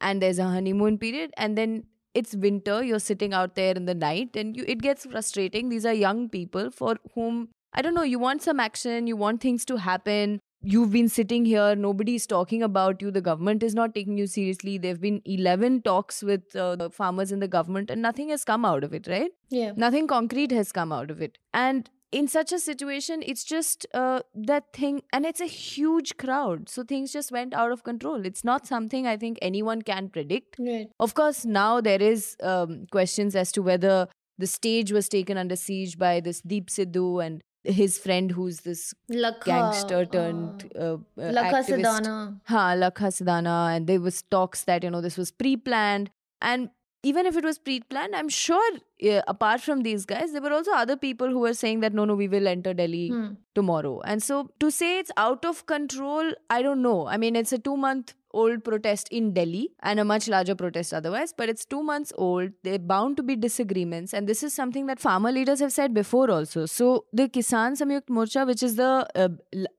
[0.00, 3.94] and there's a honeymoon period and then it's winter you're sitting out there in the
[3.94, 5.68] night and you it gets frustrating.
[5.68, 9.40] These are young people for whom i don't know you want some action you want
[9.40, 10.38] things to happen.
[10.62, 14.76] You've been sitting here nobody's talking about you the government is not taking you seriously.
[14.78, 18.64] There've been 11 talks with uh, the farmers and the government and nothing has come
[18.64, 19.30] out of it right?
[19.50, 19.72] Yeah.
[19.76, 21.38] nothing concrete has come out of it.
[21.52, 26.68] And in such a situation it's just uh, that thing and it's a huge crowd
[26.68, 30.56] so things just went out of control it's not something i think anyone can predict
[30.58, 30.88] Right.
[30.98, 35.56] of course now there is um, questions as to whether the stage was taken under
[35.56, 39.44] siege by this deep sidhu and his friend who's this Lakha.
[39.44, 41.84] gangster turned uh, uh, uh, Lakha activist.
[41.84, 42.40] Sidana.
[42.46, 46.08] Ha, Lakha Sidana, and there was talks that you know this was pre-planned,
[46.40, 46.70] and
[47.08, 48.70] even if it was pre-planned, I'm sure
[49.10, 52.04] uh, apart from these guys, there were also other people who were saying that no,
[52.12, 53.26] no, we will enter Delhi Hmm.
[53.58, 53.92] tomorrow.
[54.12, 56.96] And so to say it's out of control, I don't know.
[57.16, 61.32] I mean, it's a two-month old protest in Delhi and a much larger protest otherwise,
[61.42, 62.50] but it's two months old.
[62.62, 66.30] They're bound to be disagreements, and this is something that farmer leaders have said before
[66.38, 66.66] also.
[66.66, 66.90] So
[67.20, 69.28] the Kisan Samyukt Morcha, which is the uh,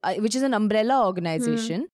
[0.03, 1.85] uh, which is an umbrella organization,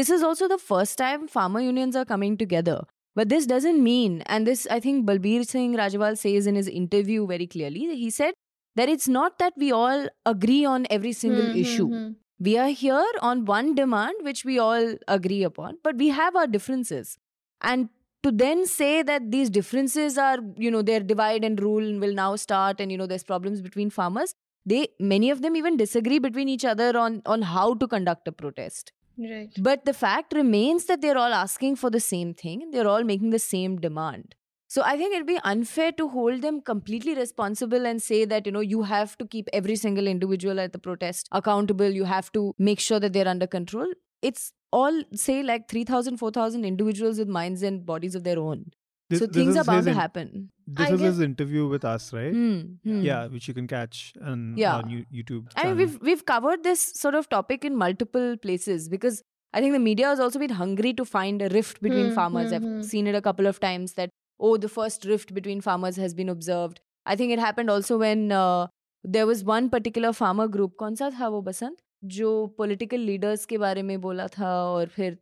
[0.00, 2.80] this is also the first time farmer unions are coming together.
[3.16, 7.26] But this doesn't mean, and this I think Balbir Singh Rajwal says in his interview
[7.26, 8.34] very clearly, he said
[8.76, 11.86] that it's not that we all agree on every single Hmm, hmm, issue.
[11.88, 12.08] hmm.
[12.38, 16.46] We are here on one demand which we all agree upon, but we have our
[16.46, 17.18] differences.
[17.60, 17.90] And
[18.22, 22.14] to then say that these differences are, you know, their divide and rule and will
[22.14, 24.34] now start, and you know, there's problems between farmers.
[24.64, 28.32] They many of them even disagree between each other on on how to conduct a
[28.32, 28.92] protest.
[29.20, 29.50] Right.
[29.58, 33.30] But the fact remains that they're all asking for the same thing they're all making
[33.30, 34.34] the same demand.
[34.66, 38.52] So I think it'd be unfair to hold them completely responsible and say that, you
[38.52, 41.90] know, you have to keep every single individual at the protest accountable.
[41.90, 43.92] You have to make sure that they're under control.
[44.22, 48.70] It's all, say, like 3,000, 4,000 individuals with minds and bodies of their own.
[49.10, 50.50] This, so things are bound to happen.
[50.66, 51.06] This I is guess.
[51.08, 52.32] his interview with us, right?
[52.32, 53.02] Mm, mm.
[53.02, 54.82] Yeah, which you can catch on, yeah.
[54.82, 55.52] YouTube.
[55.52, 55.54] Channel.
[55.56, 59.20] I mean, we've we've covered this sort of topic in multiple places because
[59.52, 62.50] I think the media has also been hungry to find a rift between mm, farmers.
[62.50, 62.82] Hmm, I've hmm.
[62.82, 66.28] seen it a couple of times that oh, the first rift between farmers has been
[66.28, 66.80] observed.
[67.04, 68.68] I think it happened also when uh,
[69.02, 70.76] there was one particular farmer group.
[70.78, 71.82] Kaun tha wo Basant?
[72.04, 75.16] जो political leaders के बारे में बोला था और फिर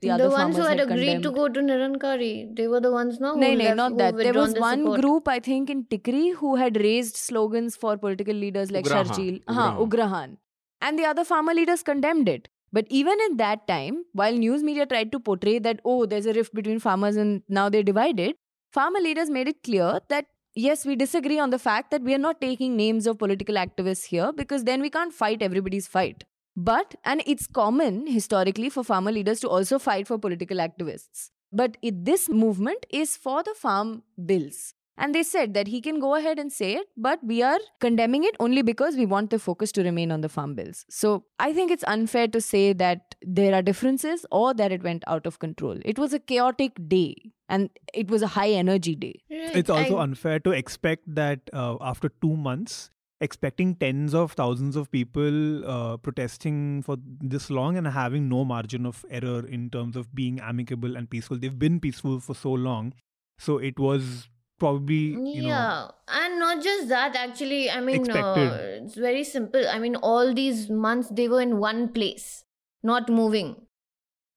[7.96, 10.36] political leaders like Sharjeel हाँ Ugrahan
[10.82, 14.84] and the other farmer leaders condemned it but even in that time while news media
[14.84, 18.34] tried to portray that oh there a rift between farmers and now they divided
[18.74, 22.18] farmer leaders made it clear that Yes, we disagree on the fact that we are
[22.18, 26.24] not taking names of political activists here because then we can't fight everybody's fight.
[26.58, 31.30] But, and it's common historically for farmer leaders to also fight for political activists.
[31.52, 34.74] But it, this movement is for the farm bills.
[34.96, 38.24] And they said that he can go ahead and say it, but we are condemning
[38.24, 40.84] it only because we want the focus to remain on the farm bills.
[40.90, 45.04] So I think it's unfair to say that there are differences or that it went
[45.06, 45.78] out of control.
[45.84, 47.14] It was a chaotic day
[47.48, 49.22] and it was a high energy day.
[49.30, 54.76] It's also I- unfair to expect that uh, after two months expecting tens of thousands
[54.76, 59.96] of people uh, protesting for this long and having no margin of error in terms
[59.96, 61.36] of being amicable and peaceful.
[61.36, 62.94] They've been peaceful for so long.
[63.38, 64.28] So it was
[64.58, 69.64] probably you know yeah and not just that actually i mean uh, it's very simple.
[69.68, 72.44] I mean all these months they were in one place
[72.82, 73.56] not moving.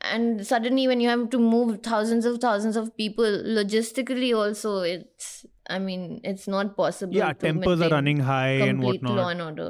[0.01, 5.45] And suddenly when you have to move thousands of thousands of people logistically also it's
[5.69, 9.31] i mean it's not possible yeah to tempers are running high and complete law whatnot
[9.31, 9.69] and order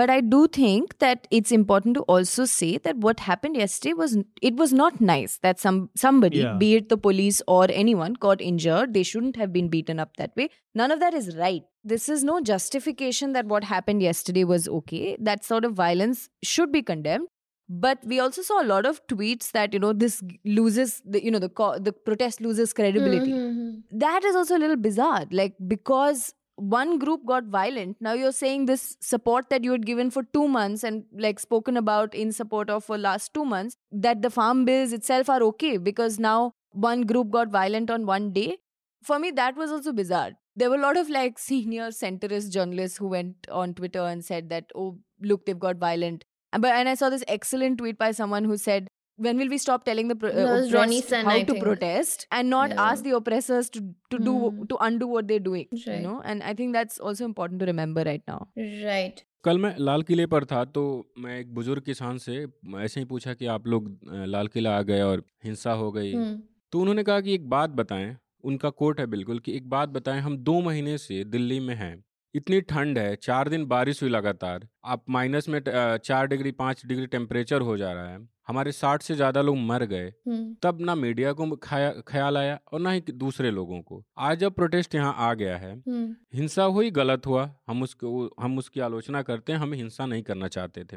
[0.00, 4.14] But I do think that it's important to also say that what happened yesterday was
[4.50, 6.54] it was not nice that some somebody, Yeah.
[6.62, 8.94] be it the police or anyone, got injured.
[8.94, 10.46] They shouldn't have been beaten up that way.
[10.82, 11.66] None of that is right.
[11.92, 15.04] This is no justification that what happened yesterday was okay.
[15.30, 16.24] That sort of violence
[16.54, 17.28] should be condemned.
[17.68, 21.30] But we also saw a lot of tweets that you know this loses the you
[21.30, 23.32] know the co- the protest loses credibility.
[23.32, 23.82] Mhm.
[23.92, 27.96] that is also a little bizarre like because one group got violent.
[28.00, 31.76] Now you're saying this support that you had given for 2 months and like spoken
[31.76, 35.76] about in support of for last 2 months that the farm bills itself are okay
[35.78, 38.58] because now one group got violent on one day.
[39.02, 40.32] For me that was also bizarre.
[40.56, 44.50] There were a lot of like senior centrist journalists who went on twitter and said
[44.50, 48.44] that oh look they've got violent but and i saw this excellent tweet by someone
[48.44, 48.88] who said
[49.18, 51.64] when will we stop telling the pro- uh, oppressed Sen, how I to think.
[51.64, 52.80] protest and not Yeah.
[52.84, 53.82] ask the oppressors to
[54.14, 54.62] to do Hmm.
[54.72, 55.88] to undo what they're doing Right.
[55.96, 58.40] you know and i think that's also important to remember right now
[58.86, 60.82] right कल मैं लाल किले पर था तो
[61.18, 62.34] मैं एक बुज़ुर्ग किसान से
[62.84, 63.88] ऐसे ही पूछा कि आप लोग
[64.34, 66.36] लाल किला आ गए और हिंसा हो गई Hmm.
[66.72, 68.16] तो उन्होंने कहा कि एक बात बताएँ
[68.50, 71.94] उनका कोट है बिल्कुल कि एक बात बताएँ हम दो महीने से दिल्ली में हैं
[72.34, 77.06] इतनी ठंड है चार दिन बारिश हुई लगातार आप माइनस में चार डिग्री पाँच डिग्री
[77.06, 78.18] टेम्परेचर हो जा रहा है
[78.48, 80.10] हमारे साठ से ज़्यादा लोग मर गए.
[80.62, 84.54] तब ना मीडिया को खाया ख्याल आया और ना ही दूसरे लोगों को आज जब
[84.54, 85.74] प्रोटेस्ट यहाँ आ गया है.
[86.34, 90.48] हिंसा हुई गलत हुआ हम उसको हम उसकी आलोचना करते हैं हम हिंसा नहीं करना
[90.48, 90.96] चाहते थे.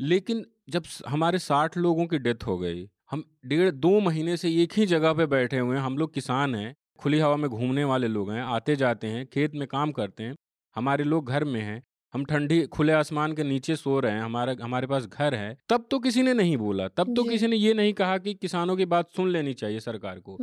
[0.00, 4.72] लेकिन जब हमारे साठ लोगों की डेथ हो गई हम डेढ़ दो महीने से एक
[4.76, 8.08] ही जगह पे बैठे हुए हैं हम लोग किसान हैं खुली हवा में घूमने वाले
[8.08, 10.34] लोग हैं आते जाते हैं खेत में काम करते हैं
[10.76, 11.82] हमारे लोग घर में हैं
[12.14, 15.86] हम ठंडी खुले आसमान के नीचे सो रहे हैं हमारा हमारे पास घर है तब
[15.90, 18.84] तो किसी ने नहीं बोला तब तो किसी ने ये नहीं कहा कि किसानों की
[18.84, 20.36] बात सुन लेनी चाहिए सरकार को.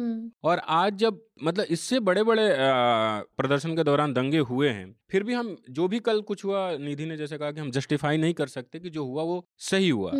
[0.43, 2.47] और आज जब मतलब इससे बड़े बड़े
[3.37, 7.05] प्रदर्शन के दौरान दंगे हुए हैं फिर भी हम जो भी कल कुछ हुआ निधि
[7.05, 10.11] ने जैसे कहा कि हम जस्टिफाई नहीं कर सकते कि जो हुआ वो सही हुआ.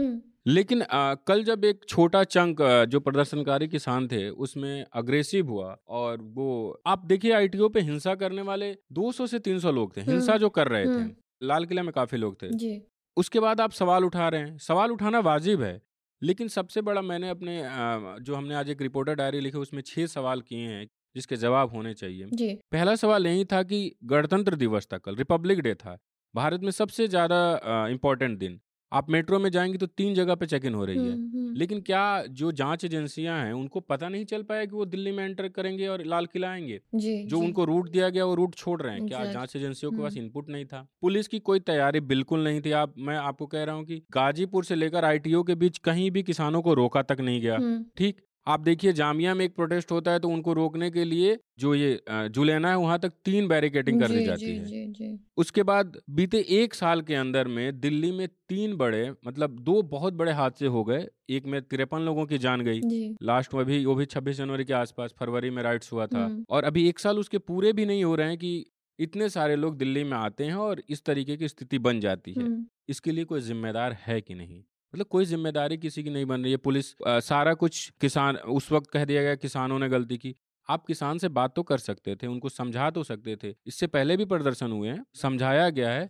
[0.48, 6.22] लेकिन अ, कल जब एक छोटा चंक जो प्रदर्शनकारी किसान थे उसमें अग्रेसिव हुआ और
[6.36, 10.50] वो आप देखिए आईटीओ पे हिंसा करने वाले 200 से 300 लोग थे हिंसा जो
[10.50, 11.04] कर रहे थे।
[11.44, 12.82] लाल किला में काफ़ी लोग थे। जी।
[13.18, 15.82] उसके बाद आप सवाल उठा रहे हैं। सवाल उठाना वाजिब है
[16.22, 20.06] लेकिन सबसे बड़ा मैंने अपने अ, जो हमने आज एक रिपोर्टर डायरी लिखी उसमें छह
[20.08, 20.86] सवाल किए हैं
[21.16, 25.60] जिसके जवाब होने चाहिए। जी। पहला सवाल यही था कि गणतंत्र दिवस था कल रिपब्लिक
[25.60, 25.98] डे था।
[26.34, 28.60] भारत में सबसे ज़्यादा इम्पोर्टेंट दिन।
[28.92, 31.56] आप मेट्रो में जाएँगे तो तीन जगह पे चेक इन हो रही है। हम्म, हम्म,
[31.56, 35.24] लेकिन क्या जो जाँच एजेंसियाँ हैं उनको पता नहीं चल पाया कि वो दिल्ली में
[35.26, 36.80] एंटर करेंगे और लाल किला आएँगे?
[36.96, 39.92] जी जो जी। उनको रूट दिया गया वो रूट छोड़ रहे हैं। क्या जाँच एजेंसियों
[39.92, 40.88] के पास हम्म। इनपुट नहीं था?
[41.02, 44.64] पुलिस की कोई तैयारी बिल्कुल नहीं थी। आप मैं आपको कह रहा हूँ की गाजीपुर
[44.64, 48.22] से लेकर आईटीओ के बीच कहीं भी किसानों को रोका तक नहीं गया। हम्म, ठीक?
[48.48, 52.00] आप देखिए जामिया में एक प्रोटेस्ट होता है तो उनको रोकने के लिए जो ये
[52.10, 55.98] जुलेना है वहाँ तक तीन बैरिकेडिंग कर दी जाती जी है। जी जी। उसके बाद
[56.10, 60.68] बीते एक साल के अंदर में दिल्ली में तीन बड़े मतलब दो बहुत बड़े हादसे
[60.68, 64.38] हो गए। एक में तिरपन लोगों की जान गई। लास्ट में भी वो भी छब्बीस
[64.38, 67.86] जनवरी के आसपास फरवरी में राइट्स हुआ था। और अभी एक साल उसके पूरे भी
[67.86, 68.66] नहीं हो रहे हैं कि
[69.00, 72.48] इतने सारे लोग दिल्ली में आते हैं और इस तरीके की स्थिति बन जाती है।
[72.90, 74.64] इसके लिए कोई जिम्मेदार है कि नहीं?
[74.94, 78.72] मतलब कोई ज़िम्मेदारी किसी की नहीं बन रही है। पुलिस अ, सारा कुछ किसान उस
[78.72, 80.36] वक्त कह दिया गया किसानों ने गलती की।
[80.70, 84.18] आप किसान से बात तो कर सकते थे उनको समझा तो सकते थे। इससे पहले
[84.18, 86.10] भी प्रदर्शन हुए हैं समझाया गया है।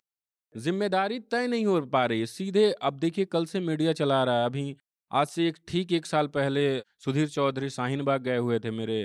[0.54, 4.38] ज़िम्मेदारी तय नहीं हो पा रही है। सीधे अब देखिए कल से मीडिया चला रहा
[4.40, 4.76] है। अभी
[5.10, 6.64] आज से एक ठीक एक साल पहले
[7.04, 8.98] सुधीर चौधरी शाहीन बाग गए हुए थे मेरे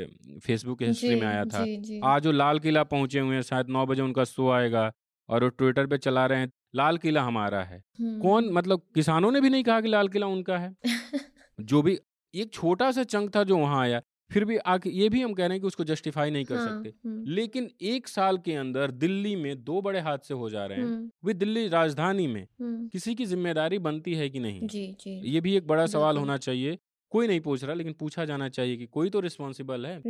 [0.46, 3.70] फेसबुक हिस्ट्री में आया था। जी जी। आज वो लाल किला पहुँचे हुए हैं शायद
[3.70, 4.92] नौ बजे उनका शो आएगा
[5.30, 9.32] और वो ट्विटर पे चला रहे हैं। लाल किला हमारा है। हम्म, कौन मतलब किसानों
[9.32, 10.76] ने भी नहीं कहा कि लाल किला उनका है?
[11.60, 11.98] जो भी
[12.34, 14.02] एक छोटा सा चंक था जो वहाँ आया
[14.32, 16.68] फिर भी आके ये भी हम कह रहे हैं कि उसको जस्टिफाई नहीं कर हाँ,
[16.68, 20.78] सकते। हम्म, लेकिन एक साल के अंदर दिल्ली में दो बड़े हादसे हो जा रहे
[20.78, 24.68] हैं। हम्म, वे दिल्ली राजधानी में हम्म, किसी की ज़िम्मेदारी बनती है कि नहीं?
[24.68, 26.78] जी जी। ये भी एक बड़ा सवाल होना चाहिए
[27.14, 30.02] कोई नहीं पूछ रहा लेकिन पूछा जाना चाहिए कि कोई तो रिस्पॉन्सिबल है।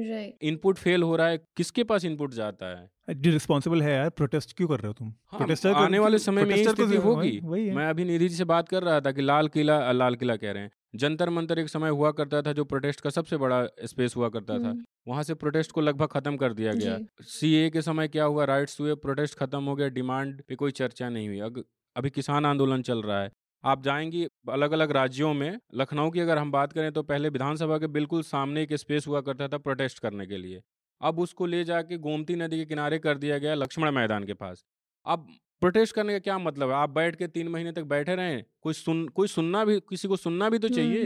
[0.42, 2.92] इनपुट फेल हो रहा है किसके पास इनपुट जाता है?
[3.10, 5.14] रिस्पॉन्सिबल है यार प्रोटेस्ट क्यों कर रहे हो तुम?
[5.28, 7.42] हाँ, Protester आने वाले समय में protester स्थिति होगी।
[7.72, 10.52] मैं अभी निधि जी से बात कर रहा था कि लाल किला लाल किला कह
[10.52, 14.16] रहे हैं। जंतर मंतर एक समय हुआ करता था जो प्रोटेस्ट का सबसे बड़ा स्पेस
[14.16, 17.82] हुआ करता था। हम्म, वहाँ से प्रोटेस्ट को लगभग खत्म कर दिया गया। सीए के
[17.82, 21.40] समय क्या हुआ राइट्स हुए प्रोटेस्ट खत्म हो गया डिमांड पे कोई चर्चा नहीं हुई।
[21.40, 21.64] अग,
[21.96, 23.32] अभी किसान आंदोलन चल रहा है।
[23.64, 27.78] आप जाएँगी अलग अलग राज्यों में लखनऊ की अगर हम बात करें तो पहले विधानसभा
[27.78, 30.62] के बिल्कुल सामने एक स्पेस हुआ करता था प्रोटेस्ट करने के लिए।
[31.02, 34.64] अब उसको ले जाके गोमती नदी के किनारे कर दिया गया लक्ष्मण मैदान के पास।
[35.06, 35.28] अब
[35.62, 36.76] प्रोटेस्ट करने का क्या मतलब है?
[36.76, 40.16] आप बैठ के तीन महीने तक बैठे रहें कोई सुन कोई सुनना भी किसी को
[40.16, 41.04] सुनना भी तो चाहिए।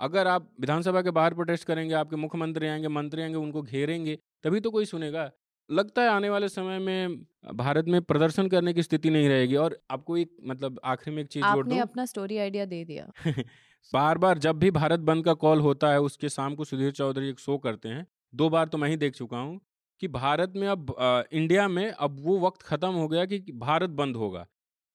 [0.00, 4.60] अगर आप विधानसभा के बाहर प्रोटेस्ट करेंगे आपके मुख्यमंत्री आएँगे मंत्री आएँगे उनको घेरेंगे तभी
[4.60, 5.30] तो कोई सुनेगा।
[5.70, 7.16] लगता है आने वाले समय में
[7.54, 11.28] भारत में प्रदर्शन करने की स्थिति नहीं रहेगी। और आपको एक मतलब आखिरी में एक
[11.28, 13.06] चीज़ जोड़ आपने अपना स्टोरी आइडिया दे दिया।
[13.92, 17.28] बार बार जब भी भारत बंद का कॉल होता है उसके शाम को सुधीर चौधरी
[17.28, 19.60] एक शो करते हैं। दो बार तो मैं ही देख चुका हूँ
[20.00, 23.52] कि भारत में अब अ, इंडिया में अब वो वक्त खत्म हो गया कि कि
[23.60, 24.46] भारत बंद होगा।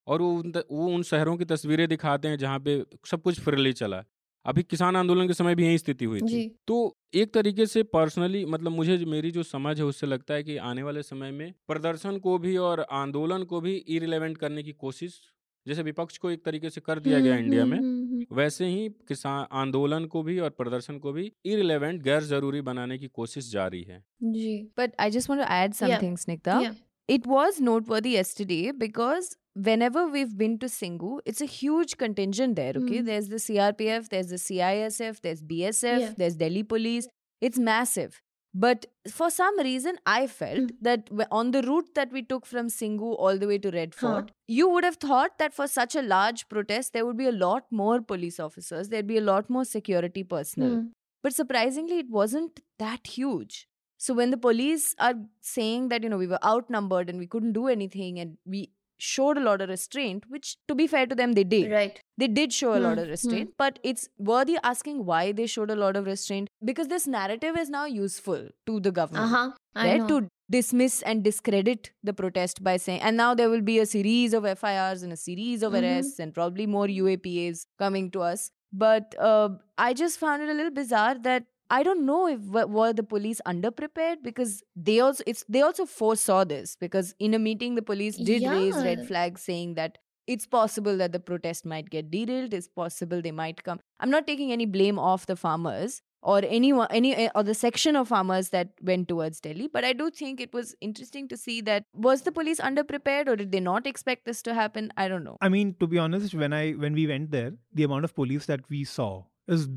[0.07, 3.73] और वो उन वो उन शहरों की तस्वीरें दिखाते हैं जहाँ पे सब कुछ फ्रीली
[3.73, 4.03] चला।
[4.47, 8.45] अभी किसान आंदोलन के समय भी यही स्थिति हुई थी। तो एक तरीके से पर्सनली
[8.45, 12.17] मतलब मुझे मेरी जो समझ है उससे लगता है कि आने वाले समय में प्रदर्शन
[12.17, 15.21] को भी और आंदोलन को भी इरिलेवेंट करने की कोशिश
[15.67, 18.65] जैसे विपक्ष को एक तरीके से कर दिया गया हम्म, इंडिया हम्म, में हम्म, वैसे
[18.65, 23.51] ही किसान आंदोलन को भी और प्रदर्शन को भी इरिलेवेंट गैर ज़रूरी बनाने की कोशिश
[23.51, 26.61] जारी है। जी I just want to add something, Snigdha.
[26.61, 26.73] yeah
[27.09, 29.27] It was noteworthy yesterday because
[29.65, 32.73] whenever we've been to Singu, it's a huge contingent there.
[32.75, 33.05] Okay, Mm.
[33.05, 36.13] there's the CRPF, there's the CISF, there's BSF, Yeah.
[36.17, 37.07] there's Delhi Police.
[37.41, 38.21] It's massive.
[38.53, 40.77] But for some reason, I felt Mm.
[40.81, 44.07] that on the route that we took from Singu all the way to Red Huh.
[44.07, 47.31] Fort, you would have thought that for such a large protest, there would be a
[47.31, 50.77] lot more police officers, there'd be a lot more security personnel.
[50.77, 50.87] Hmm.
[51.23, 53.67] But surprisingly, it wasn't that huge.
[53.99, 57.53] So when the police are saying that, you know, we were outnumbered and we couldn't
[57.53, 61.33] do anything and we showed a lot of restraint, which to be fair to them,
[61.33, 61.71] they did.
[61.71, 65.45] right They did show a lot Hmm, of restraint, but it's worthy asking why they
[65.45, 69.25] showed a lot of restraint because this narrative is now useful to the government.
[69.25, 70.07] uh-huh Right?
[70.07, 74.33] To dismiss and discredit the protest by saying, and now there will be a series
[74.33, 75.81] of FIRs and a series of Mhm.
[75.81, 78.49] arrests and probably more UAPAs coming to us.
[78.73, 82.93] But uh, I just found it a little bizarre that I don't know if were
[82.93, 87.75] the police underprepared because they also it's they also foresaw this because in a meeting
[87.75, 89.97] the police did raise red flags saying that
[90.27, 92.53] it's possible that the protest might get derailed.
[92.53, 93.79] It's possible they might come.
[93.99, 97.95] I'm not taking any blame off the farmers or anyone, any eh, or the section
[97.95, 101.61] of farmers that went towards Delhi, but I do think it was interesting to see
[101.61, 104.91] that was the police underprepared or did they not expect this to happen?
[104.97, 105.37] I don't know.
[105.41, 108.45] I mean, to be honest, when I when we went there, the amount of police
[108.47, 109.69] that we saw is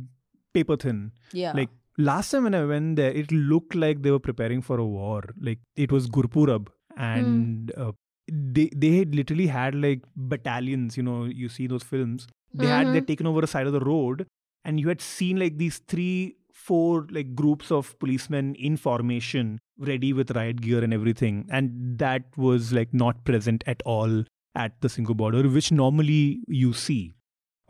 [0.53, 1.13] paper thin.
[1.33, 1.53] Yeah.
[1.53, 4.85] Like last time when I went there, it looked like they were preparing for a
[4.85, 5.23] war.
[5.41, 7.93] Like it was Gurpurab, and uh,
[8.31, 10.97] they they had literally had like battalions.
[10.97, 12.27] You know, you see those films.
[12.53, 14.27] They had they taken over a side of the road,
[14.65, 20.13] and you had seen like these three, four like groups of policemen in formation, ready
[20.13, 24.25] with riot gear and everything, and that was like not present at all
[24.57, 27.15] at the Singhu border, which normally you see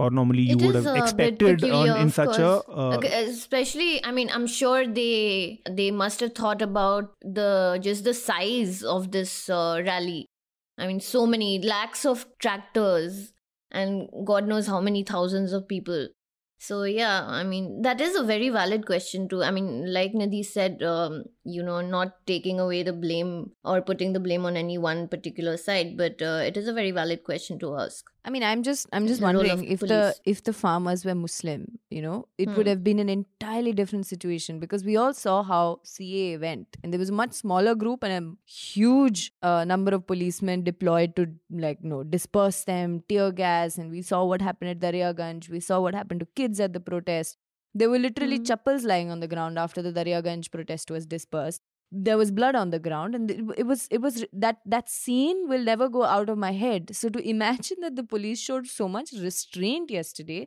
[0.04, 2.38] or normally you It would is have bit expected peculiar, in such course.
[2.38, 2.52] a
[2.84, 7.48] uh, Okay, especially i mean i'm sure they they must have thought about the
[7.88, 10.20] just the size of this uh, rally.
[10.78, 13.20] I mean so many lakhs of tractors
[13.82, 16.08] and god knows how many thousands of people.
[16.68, 19.42] So yeah i mean that is a very valid question too.
[19.42, 24.12] I mean like nidhi said um, you know not taking away the blame or putting
[24.12, 27.58] the blame on any one particular side but uh, it is a very valid question
[27.58, 31.04] to ask I mean, I'm just I'm just The wondering if the if the farmers
[31.06, 32.70] were Muslim, you know, it would Hmm.
[32.70, 36.98] have been an entirely different situation because we all saw how CA went, and there
[36.98, 41.78] was a much smaller group and a huge uh, number of policemen deployed to like
[41.82, 45.48] you know disperse them, tear gas, and we saw what happened at Daryaganj.
[45.48, 47.38] We saw what happened to kids at the protest.
[47.74, 48.44] There were literally Hmm.
[48.44, 51.62] chappals lying on the ground after the Darya Daryaganj protest was dispersed
[51.92, 55.48] there was blood on the ground and it, it was it was that that scene
[55.48, 58.88] will never go out of my head so to imagine that the police showed so
[58.88, 60.46] much restraint yesterday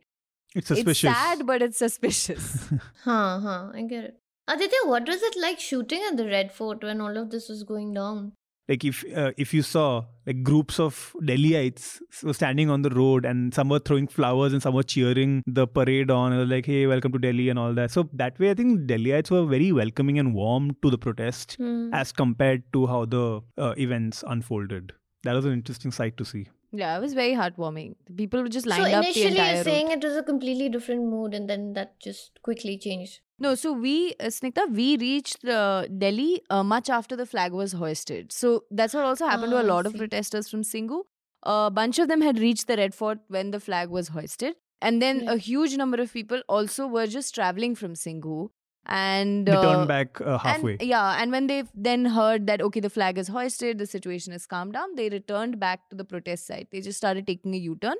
[0.56, 1.04] it's suspicious.
[1.04, 2.70] it's sad but it's suspicious
[3.04, 4.20] Huh, huh, I get it.
[4.48, 7.64] Aditya, what was it like shooting at the Red Fort when all of this was
[7.64, 8.34] going down?
[8.70, 13.26] Like if uh, if you saw like groups of Delhiites were standing on the road
[13.26, 16.88] and some were throwing flowers and some were cheering the parade on and like hey
[16.88, 17.92] welcome to Delhi and all that.
[17.92, 21.94] So that way I think Delhiites were very welcoming and warm to the protest Hmm.
[21.94, 24.94] as compared to how the uh, events unfolded.
[25.24, 26.48] That was an interesting sight to see
[26.82, 29.48] yeah it was very heartwarming the people were just So lined up the initially entire
[29.50, 29.66] you're route.
[29.66, 33.20] saying it was a completely different mood and then that just quickly changed.
[33.40, 37.74] No, so we, uh, Snikta, we reached uh, Delhi uh, much after the flag was
[37.74, 38.32] hoisted.
[38.32, 41.00] So that's what also happened to a Ah, lot of protesters from Singhu.
[41.44, 44.56] A bunch of them had reached the Red Fort when the flag was hoisted.
[44.82, 48.50] And then a huge number of people also were just traveling from Singhu.
[48.86, 52.62] And they uh, turned back uh, halfway And, yeah, and when they then heard that
[52.62, 56.04] okay, the flag is hoisted, the situation is calmed down, they returned back to the
[56.06, 56.68] protest site.
[56.72, 57.96] They just started taking a U-turn.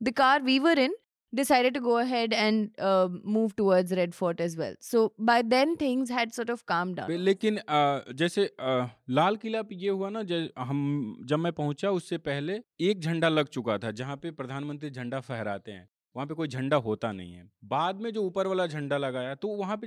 [0.00, 0.92] The car we were in
[1.34, 4.74] decided to go ahead and uh, move towards Red Fort as well.
[4.80, 7.10] So by then things had sort of calmed down.
[7.10, 10.22] लेकिन अ, जैसे अ, लाल किला पे ये हुआ ना
[10.70, 10.82] हम
[11.28, 12.60] जब मैं पहुँचा उससे पहले
[12.90, 16.76] एक झंडा लग चुका था जहाँ पे प्रधानमंत्री झंडा फहराते हैं वहाँ पे कोई झंडा
[16.86, 19.86] होता नहीं है बाद में जो ऊपर वाला झंडा लगाया तो वहाँ पे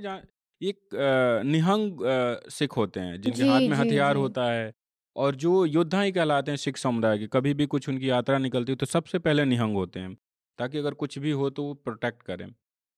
[0.60, 4.72] अ, निहंग अ, सिख होते हैं जिनके जी, हाथ में जी, हथियार जी। होता है
[5.16, 8.72] और जो योद्धा ही कहलाते हैं सिख समुदाय के कभी भी कुछ उनकी यात्रा निकलती
[8.72, 10.14] है तो सबसे पहले निहंग होते हैं
[10.58, 12.48] ताकि अगर कुछ भी हो तो वो प्रोटेक्ट करें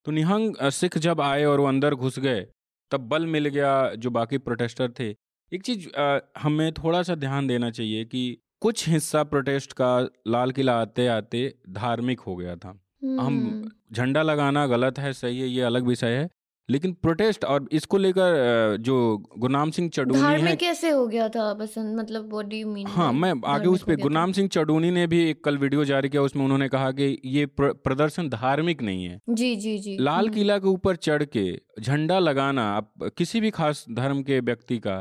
[0.06, 2.46] तो निहंग अ, सिख जब आए और वो अंदर घुस गए
[2.90, 5.14] तब बल मिल गया जो बाकी प्रोटेस्टर थे
[5.52, 10.50] एक चीज़ अ, हमें थोड़ा सा ध्यान देना चाहिए कि कुछ हिस्सा प्रोटेस्ट का लाल
[10.52, 12.78] किला आते आते धार्मिक हो गया था.
[13.20, 13.54] हम
[13.92, 16.28] झंडा लगाना गलत है सही है ये अलग विषय है
[16.68, 18.96] लेकिन प्रोटेस्ट और इसको लेकर जो
[19.38, 21.52] गुरनाम सिंह चडूनी है कैसे हो गया था?
[21.54, 25.06] पसंद मतलब व्हाट डू यू मीन हाँ मैं आगे उस पे गुरनाम सिंह चडूनी ने
[25.06, 29.04] भी एक कल वीडियो जारी किया उसमें उन्होंने कहा कि ये प्र, प्रदर्शन धार्मिक नहीं
[29.04, 31.46] है। जी जी जी। लाल हम्म, किला के ऊपर चढ़ के
[31.80, 34.98] झंडा लगाना आप किसी भी खास धर्म के व्यक्ति का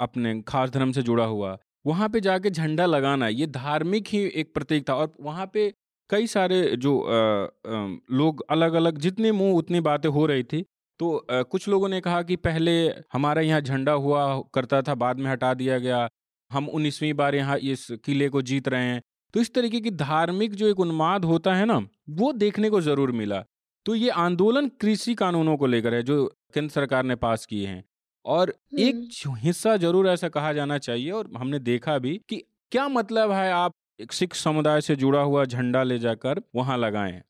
[0.00, 1.56] अपने खास धर्म से जुड़ा हुआ
[1.86, 5.72] वहाँ पे जाके झंडा लगाना ये धार्मिक ही एक प्रतीक था और वहाँ पे
[6.10, 10.64] कई सारे जो आ, आ, लोग अलग अलग जितने मुँह उतनी बातें हो रही थी।
[11.00, 12.72] तो आ, कुछ लोगों ने कहा कि पहले
[13.12, 14.22] हमारा यहाँ झंडा हुआ
[14.54, 16.08] करता था बाद में हटा दिया गया।
[16.50, 19.02] हम उन्नीसवीं बार यहाँ इस किले को जीत रहे हैं।
[19.34, 21.76] तो इस तरीके की धार्मिक जो एक उन्माद होता है ना
[22.10, 23.44] वो देखने को ज़रूर मिला।
[23.86, 27.84] तो ये आंदोलन कृषि कानूनों को लेकर है जो केंद्र सरकार ने पास किए हैं।
[28.24, 32.42] और एक। हिस्सा ज़रूर ऐसा कहा जाना चाहिए और हमने देखा भी कि
[32.72, 37.20] क्या मतलब है आप सिख समुदाय से जुड़ा हुआ झंडा ले जाकर वहाँ लगाएँ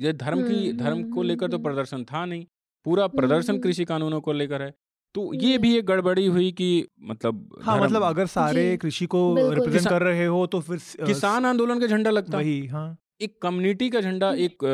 [0.00, 2.44] ये धर्म की हम्म, धर्म हम्म, को लेकर तो हम्म। प्रदर्शन था नहीं
[2.84, 4.74] पूरा प्रदर्शन हम्म। कृषि कानूनों को लेकर है
[5.14, 9.34] तो ये हम्म। भी एक गड़बड़ी हुई कि मतलब हाँ मतलब अगर सारे कृषि को
[9.50, 12.88] रिप्रेजेंट कर रहे हो तो फिर किसान आंदोलन का झंडा लगता वही हाँ
[13.20, 14.64] एक कम्युनिटी का झंडा हम्म। एक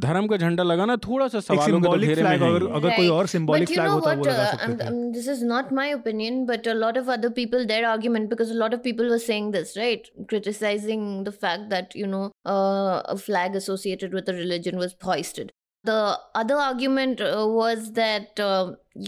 [0.00, 3.26] धर्म का झंडा लगाना थोड़ा सा सवालों के तो घेरे में अगर, अगर कोई और
[3.26, 7.10] सिंबॉलिक फ्लैग होता वो लगा सकते this is not my opinion but a lot of
[7.10, 11.30] other people their argument because a lot of people were saying this right criticising the
[11.38, 15.50] fact that you know a flag associated with a religion was hoisted
[15.84, 15.90] the
[16.36, 18.40] other argument was that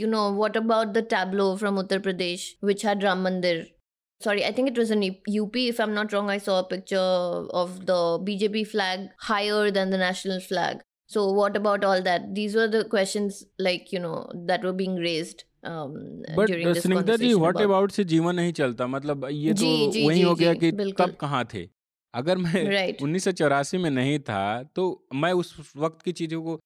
[0.00, 3.66] you know what about the tableau from Uttar Pradesh which had Ram Mandir
[4.22, 5.02] Sorry, I think it was in
[5.36, 5.56] UP.
[5.64, 7.10] If I'm not wrong, I saw a picture
[7.62, 10.82] of the BJP flag higher than the national flag.
[11.10, 12.28] So what about all that?
[12.34, 14.18] These were the questions, like you know,
[14.50, 15.92] that were being raised um,
[16.36, 17.32] but Snigdha ji.
[17.34, 20.34] What about- about से जीवन नहीं चलता मतलब ये तो जी, जी, वही जी, हो
[20.34, 21.68] गया जी, कि तब कहाँ थे
[22.14, 23.02] अगर मैं Right.
[23.02, 24.42] उन्नीस में नहीं था
[24.76, 26.58] तो मैं उस वक्त की चीज़ों को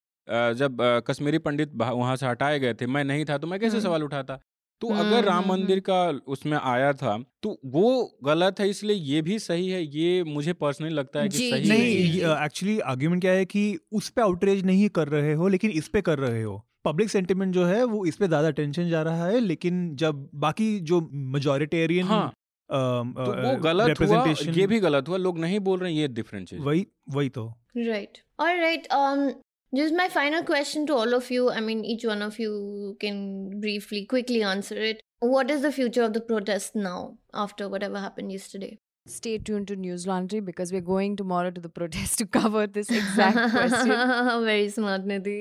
[0.60, 0.76] जब
[1.08, 4.02] कश्मीरी पंडित वहाँ से हटाए गए थे मैं नहीं था तो मैं कैसे हम्म। सवाल
[4.02, 4.38] उठाता
[4.80, 8.96] तो हम्म, अगर राम हम्म, मंदिर का उसमें आया था तो वो गलत है इसलिए
[8.96, 12.18] ये भी सही है ये मुझे पर्सनली लगता है कि जी, सही जी, नहीं जी,
[12.18, 15.70] है। जी। एक्चुअली आर्ग्यूमेंट क्या है कि उस पे आउटरीच नहीं कर रहे हो लेकिन
[15.70, 19.02] इस पे कर रहे हो। पब्लिक सेंटिमेंट जो है वो इस पे ज़्यादा टेंशन जा
[19.02, 22.28] रहा है लेकिन जब बाकी जो मेजोरिटेरियन हाँ।
[22.70, 26.48] तो वो गलत हुआ ये भी गलत हुआ लोग नहीं बोल रहे हैं ये डिफरेंट
[26.48, 28.86] चीज़ वही वही तो। राइट और right.
[29.76, 31.50] Um, is my final question to all of you.
[31.50, 35.00] I mean, each one of you can briefly, quickly answer it.
[35.20, 38.78] What is the future of the protest now after whatever happened yesterday?
[39.08, 42.90] Stay tuned to News Laundry because we're going tomorrow to the protest to cover this
[42.90, 43.92] exact question.
[44.44, 45.36] Very smart, Nidhi.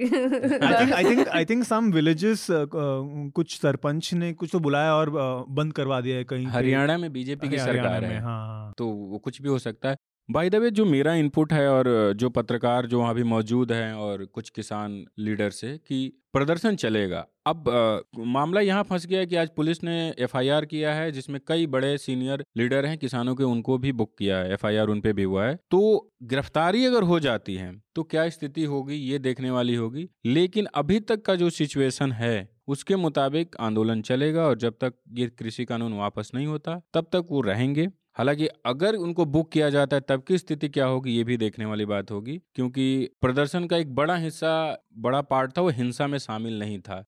[0.63, 5.09] I think I think I think some villages कुछ सरपंच ने कुछ तो बुलाया और
[5.09, 8.21] uh, बंद करवा दिया है कहीं पे। हरियाणा में बीजेपी की हरियाणा सरकार में है
[8.21, 9.95] हाँ तो वो कुछ भी हो सकता है
[10.29, 13.93] बाय द वे जो मेरा इनपुट है और जो पत्रकार जो वहाँ भी मौजूद हैं
[13.93, 15.97] और कुछ किसान लीडर से कि
[16.33, 20.93] प्रदर्शन चलेगा। अब अ, मामला यहाँ फंस गया है कि आज पुलिस ने एफआईआर किया
[20.93, 24.87] है जिसमें कई बड़े सीनियर लीडर हैं किसानों के उनको भी बुक किया है। एफआईआर
[24.87, 28.95] उन पे भी हुआ है। तो गिरफ्तारी अगर हो जाती है तो क्या स्थिति होगी?
[28.95, 34.45] ये देखने वाली होगी। लेकिन अभी तक का जो सिचुएशन है उसके मुताबिक आंदोलन चलेगा
[34.47, 37.87] और जब तक ये कृषि कानून वापस नहीं होता तब तक वो रहेंगे।
[38.17, 41.65] हालाँकि अगर उनको बुक किया जाता है तब की स्थिति क्या होगी ये भी देखने
[41.65, 42.85] वाली बात होगी क्योंकि
[43.21, 44.51] प्रदर्शन का एक बड़ा हिस्सा
[44.97, 47.03] बड़ा पार्ट था वो हिंसा में शामिल नहीं था।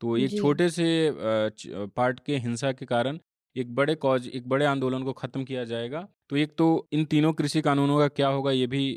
[0.00, 0.86] तो एक छोटे से
[1.96, 3.18] पार्ट के हिंसा के कारण
[3.56, 7.32] एक बड़े कॉज एक बड़े आंदोलन को खत्म किया जाएगा। तो एक तो इन तीनों
[7.32, 8.88] कृषि कानूनों का क्या होगा ये भी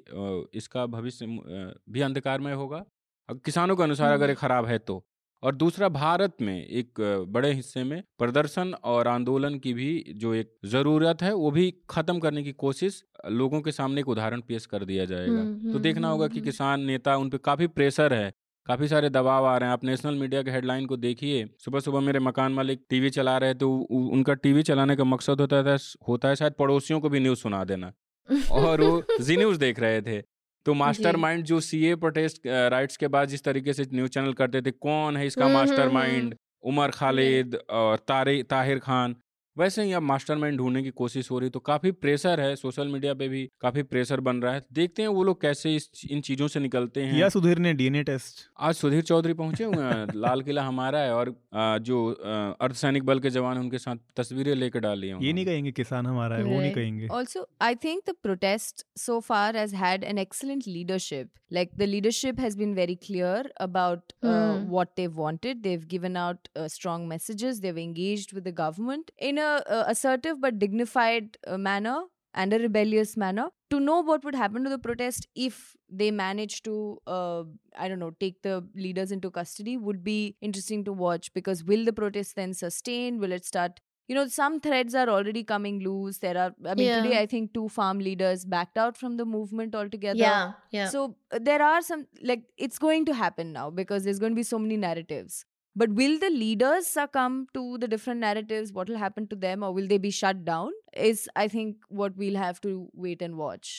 [0.53, 1.25] इसका भविष्य
[1.89, 2.83] भी अंधकारमय होगा।
[3.29, 5.03] अब किसानों के अनुसार अगर ये खराब है तो?
[5.43, 10.51] और दूसरा भारत में एक बड़े हिस्से में प्रदर्शन और आंदोलन की भी जो एक
[10.65, 14.85] ज़रूरत है वो भी खत्म करने की कोशिश लोगों के सामने एक उदाहरण पेश कर
[14.85, 18.13] दिया जाएगा। हम्म, तो हम्म, देखना होगा कि हम्म। किसान नेता उन पे काफ़ी प्रेशर
[18.13, 18.31] है
[18.67, 21.99] काफ़ी सारे दबाव आ रहे हैं। आप नेशनल मीडिया के हेडलाइन को देखिए सुबह सुबह
[21.99, 25.77] मेरे मकान मालिक टीवी चला रहे तो उनका टीवी चलाने का मकसद होता था
[26.07, 27.93] होता है शायद पड़ोसियों को भी न्यूज़ सुना देना।
[28.51, 30.32] और वो जी न्यूज़ देख रहे थे।
[30.65, 34.61] तो मास्टर माइंड जो सीए प्रोटेस्ट राइट्स के बाद जिस तरीके से न्यूज़ चैनल करते
[34.61, 35.69] थे कौन है इसका mastermind?
[35.69, 39.15] Master hmm, mind Umar Khalid और तारे ताहिर खान।
[39.57, 43.13] वैसे ही अब मास्टर ढूँढने की कोशिश हो रही तो काफ़ी प्रेशर है सोशल मीडिया
[43.13, 46.47] पे भी काफ़ी प्रेशर बन रहा है। देखते हैं वो लोग कैसे इस इन चीज़ों
[46.47, 50.41] से निकलते हैं। या सुधीर ने डीएनए टेस्ट। आज सुधीर चौधरी पहुँचे हुए हैं लाल
[50.41, 51.35] किला हमारा है और
[51.81, 51.99] जो
[52.61, 56.43] अर्धसैनिक बल के जवान उनके साथ तस्वीरें लेकर डाली ये नहीं कहेंगे किसान हमारा है
[56.43, 61.29] वो नहीं कहेंगे। Also I think the protest so far has had an excellent leadership
[61.53, 64.13] like the leadership has been very clear about
[64.69, 69.83] what they wanted they given out strong messages they engage with government in a, uh
[69.87, 72.01] assertive but dignified uh, manner
[72.33, 76.61] and a rebellious manner to know what would happen to the protest if they manage
[76.63, 76.75] to
[77.07, 77.43] uh,
[77.77, 81.85] i don't know take the leaders into custody would be interesting to watch because will
[81.85, 83.19] the protest then sustain?
[83.19, 86.17] Will it start you know some threads are already coming loose.
[86.17, 89.75] There are i mean today i think two farm leaders backed out from the movement
[89.75, 90.19] altogether.
[90.19, 90.89] Yeah, yeah.
[90.89, 94.35] so uh, there are some like it's going to happen now because there's going to
[94.35, 98.99] be so many narratives but will the leaders succumb to the different narratives what will
[99.03, 100.75] happen to them or will they be shut down
[101.07, 102.73] is i think what we'll have to
[103.05, 103.71] wait and watch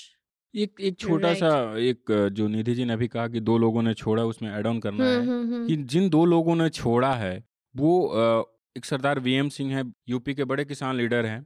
[0.54, 1.38] एक एक छोटा Right.
[1.40, 4.66] सा एक जो निधि जी ने अभी कहा कि दो लोगों ने छोड़ा उसमें एड
[4.66, 5.66] ऑन करना हुँ, है हुँ, हुँ.
[5.66, 7.32] कि जिन दो लोगों ने छोड़ा है
[7.74, 7.94] वो
[8.76, 11.40] एक सरदार वीएम सिंह है यूपी के बड़े किसान लीडर हैं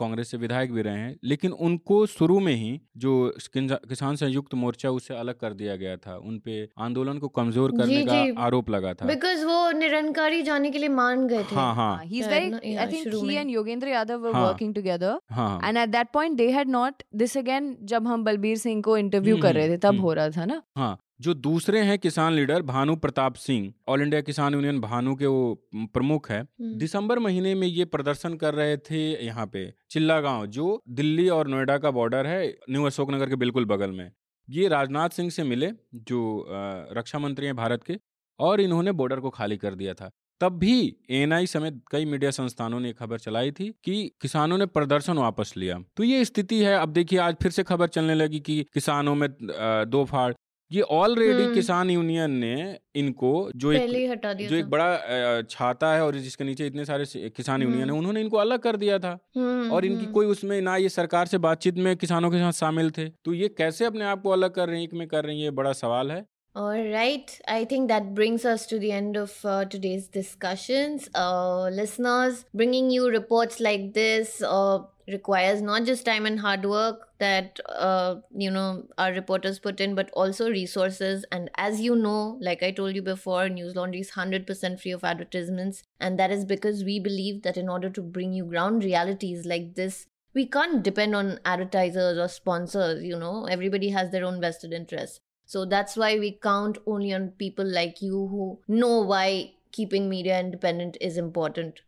[0.00, 3.12] कांग्रेस से विधायक भी रहे हैं लेकिन उनको शुरू में ही जो
[3.54, 7.96] किसान संयुक्त मोर्चा उससे अलग कर दिया गया था उन पे आंदोलन को कमज़ोर करने
[7.96, 11.54] जी, का जी। आरोप लगा था बिकॉज़ वो निरंकारी जाने के लिए मान गए थे
[11.54, 13.36] हाँ हाँ Uh, he's Yeah, very no, i yeah, think शुरू he में.
[13.36, 15.18] and yogendra yadav were हाँ.
[15.30, 18.96] हाँ and at that point they had not this again जब हम बलबीर सिंह को
[18.98, 20.00] इंटरव्यू हम्म, कर रहे थे तब हम्म.
[20.00, 24.20] हो रहा था ना हाँ जो दूसरे हैं किसान leader Bhanu Pratap Singh All India
[24.20, 26.74] Kisan Union Bhanu के वो प्रमुख है हम्म.
[26.78, 31.48] दिसंबर महीने में ये प्रदर्शन कर रहे थे यहाँ पे चिल्ला गाँव जो दिल्ली और
[31.48, 34.10] नोएडा का बॉर्डर है न्यू अशोकनगर के बिल्कुल बगल में।
[34.48, 36.46] ये राजनाथ सिंह से मिले जो
[36.92, 37.98] रक्षा मंत्री हैं भारत के
[38.40, 40.10] और इन्होंने बॉर्डर को खाली कर दिया था।
[40.40, 40.74] तब भी
[41.10, 45.78] एएनआई समेत कई मीडिया संस्थानों ने खबर चलाई थी कि किसानों ने प्रदर्शन वापस लिया।
[45.96, 49.28] तो ये स्थिति है अब देखिए आज फिर से खबर चलने लगी कि किसानों में
[49.40, 50.32] दो फाड़
[50.70, 55.92] ये ऑलरेडी हम्म। किसान यूनियन ने इनको जो एक हटा दिया जो एक बड़ा छाता
[55.94, 58.98] है और जिसके नीचे इतने सारे किसान यूनियन है हम्म। उन्होंने इनको अलग कर दिया
[58.98, 60.06] था हम्म, और इनकी.
[60.12, 63.48] कोई उसमें ना ये सरकार से बातचीत में किसानों के साथ शामिल थे तो ये
[63.58, 65.72] कैसे अपने आप को अलग कर रही हैं एक में कर रही हैं ये बड़ा
[65.80, 66.24] सवाल है
[66.56, 67.40] All right.
[67.46, 71.08] I think that brings us to the end of uh, today's discussions.
[71.14, 74.80] Uh, listeners, bringing you reports like this, uh,
[75.12, 79.94] requires not just time and hard work that uh, you know our reporters put in
[79.94, 81.24] but also resources.
[81.30, 85.04] And as you know like i told you before news laundry is 100% free of
[85.04, 85.82] advertisements.
[86.00, 89.74] And that is because we believe that in order to bring you ground realities like
[89.74, 93.46] this we can't depend on advertisers or sponsors you know.
[93.46, 95.20] Everybody has their own vested interests.
[95.46, 100.38] So that's why we count only on people like you who know why keeping media
[100.38, 101.80] independent is important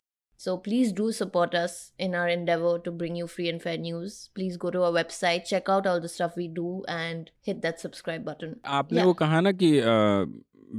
[0.43, 1.74] so please do support us
[2.07, 4.14] in our endeavor to bring you free and fair news.
[4.38, 7.84] Please go to our website, check out all the stuff we do, and hit that
[7.86, 8.55] subscribe button.
[8.80, 9.07] आपने Yeah.
[9.07, 9.70] वो कहा ना कि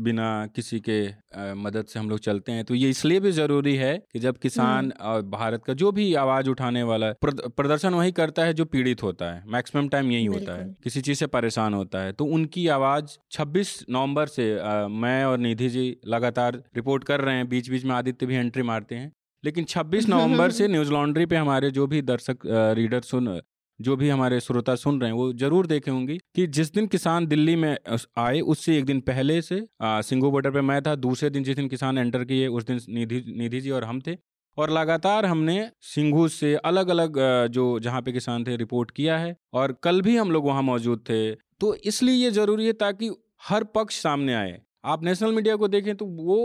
[0.06, 3.76] बिना किसी के अ, मदद से हम लोग चलते हैं तो ये इसलिए भी ज़रूरी
[3.78, 7.94] है कि जब किसान और भारत का जो भी आवाज़ उठाने वाला है प्रद- प्रदर्शन
[7.94, 11.28] वही करता है जो पीड़ित होता है मैक्सिमम टाइम यही होता है किसी चीज़ से
[11.38, 15.86] परेशान होता है तो उनकी आवाज़ 26 नवंबर से अ, मैं और निधि जी
[16.16, 19.12] लगातार रिपोर्ट कर रहे हैं बीच बीच में आदित्य भी एंट्री मारते हैं
[19.44, 22.46] लेकिन 26 नवंबर से न्यूज़ लॉन्ड्री पे हमारे जो भी दर्शक
[22.78, 23.40] रीडर सुन
[23.80, 27.26] जो भी हमारे श्रोता सुन रहे हैं वो ज़रूर देखे होंगे कि जिस दिन किसान
[27.28, 27.76] दिल्ली में
[28.18, 31.68] आए उससे एक दिन पहले से सिंगू बॉर्डर पे मैं था दूसरे दिन जिस दिन
[31.68, 34.16] किसान एंटर किए उस दिन निधि निधि जी और हम थे।
[34.58, 37.16] और लगातार हमने सिंघू से अलग अलग
[37.52, 41.00] जो जहाँ पे किसान थे रिपोर्ट किया है और कल भी हम लोग वहाँ मौजूद
[41.10, 43.10] थे। तो इसलिए ये ज़रूरी है ताकि
[43.50, 46.38] हर पक्ष सामने आए। आप नेशनल मीडिया को देखें तो वो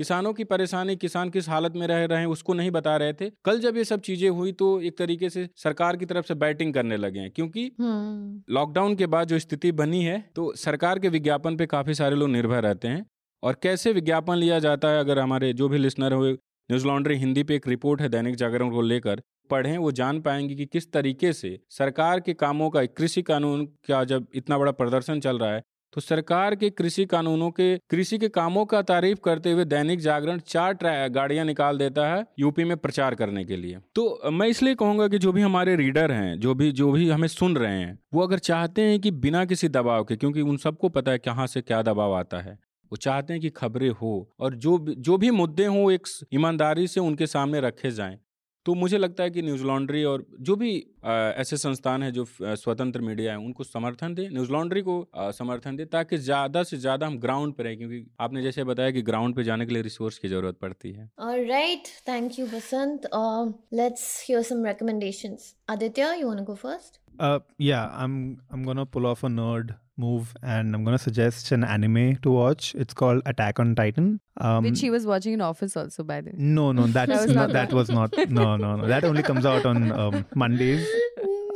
[0.00, 3.30] किसानों की परेशानी किसान किस हालत में रह रहे हैं उसको नहीं बता रहे थे
[3.44, 6.74] कल जब ये सब चीज़ें हुई तो एक तरीके से सरकार की तरफ़ से बैटिंग
[6.74, 8.54] करने लगे हैं क्योंकि Hmm.
[8.54, 12.30] लॉकडाउन के बाद जो स्थिति बनी है तो सरकार के विज्ञापन पे काफ़ी सारे लोग
[12.30, 13.04] निर्भर रहते हैं
[13.42, 17.42] और कैसे विज्ञापन लिया जाता है अगर हमारे जो भी लिसनर हुए न्यूज़ लॉन्ड्री हिंदी
[17.42, 21.32] पे एक रिपोर्ट है दैनिक जागरण को लेकर पढ़ें वो जान पाएँगे कि किस तरीके
[21.32, 25.62] से सरकार के कामों का कृषि कानून का जब इतना बड़ा प्रदर्शन चल रहा है
[25.92, 30.38] तो सरकार के कृषि कानूनों के, कृषि के कामों का तारीफ़ करते हुए दैनिक जागरण
[30.38, 35.08] चार गाड़ियाँ निकाल देता है यूपी में प्रचार करने के लिए। तो मैं इसलिए कहूँगा
[35.08, 38.22] कि जो भी हमारे रीडर हैं, जो भी जो भी हमें सुन रहे हैं, वो
[38.22, 41.60] अगर चाहते हैं कि बिना किसी दबाव के, क्योंकि उन सबको पता है कहाँ से
[41.62, 42.58] क्या दबाव आता है,
[42.92, 47.00] वो चाहते हैं कि खबरें हो और जो जो भी मुद्दे हों एक ईमानदारी से
[47.00, 48.18] उनके सामने रखे जाएँ।
[48.66, 50.70] तो मुझे लगता है कि न्यूज़ लॉन्ड्री और जो भी
[51.04, 55.30] अ, ऐसे संस्थान हैं जो स्वतंत्र मीडिया है उनको समर्थन दें न्यूज़ लॉन्ड्री को अ,
[55.38, 59.02] समर्थन दें ताकि ज़्यादा से ज़्यादा हम ग्राउंड पे रहें क्योंकि आपने जैसे बताया कि
[59.02, 61.92] ग्राउंड पे जाने के लिए रिसोर्स की ज़रूरत पड़ती है All right.
[62.10, 63.06] Thank you, Basant.
[63.20, 65.54] Um, let's hear some recommendations.
[65.68, 66.98] Aditya, you want to go first?
[67.20, 67.38] Uh,
[67.70, 68.12] yeah, I'm
[68.50, 72.74] I'm gonna pull off a nerd move, and I'm gonna suggest an anime to watch.
[72.74, 74.20] It's called Attack on Titan.
[74.48, 76.36] Um, Which he was watching in office also, by the way.
[76.38, 77.76] no, no, that's That was not, not that that.
[77.76, 78.16] was not.
[78.40, 78.86] No, no, no.
[78.86, 80.86] That only comes out on um, Mondays.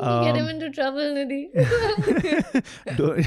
[0.00, 1.42] Get him Um, into trouble, Nidhi.
[2.96, 3.22] Do-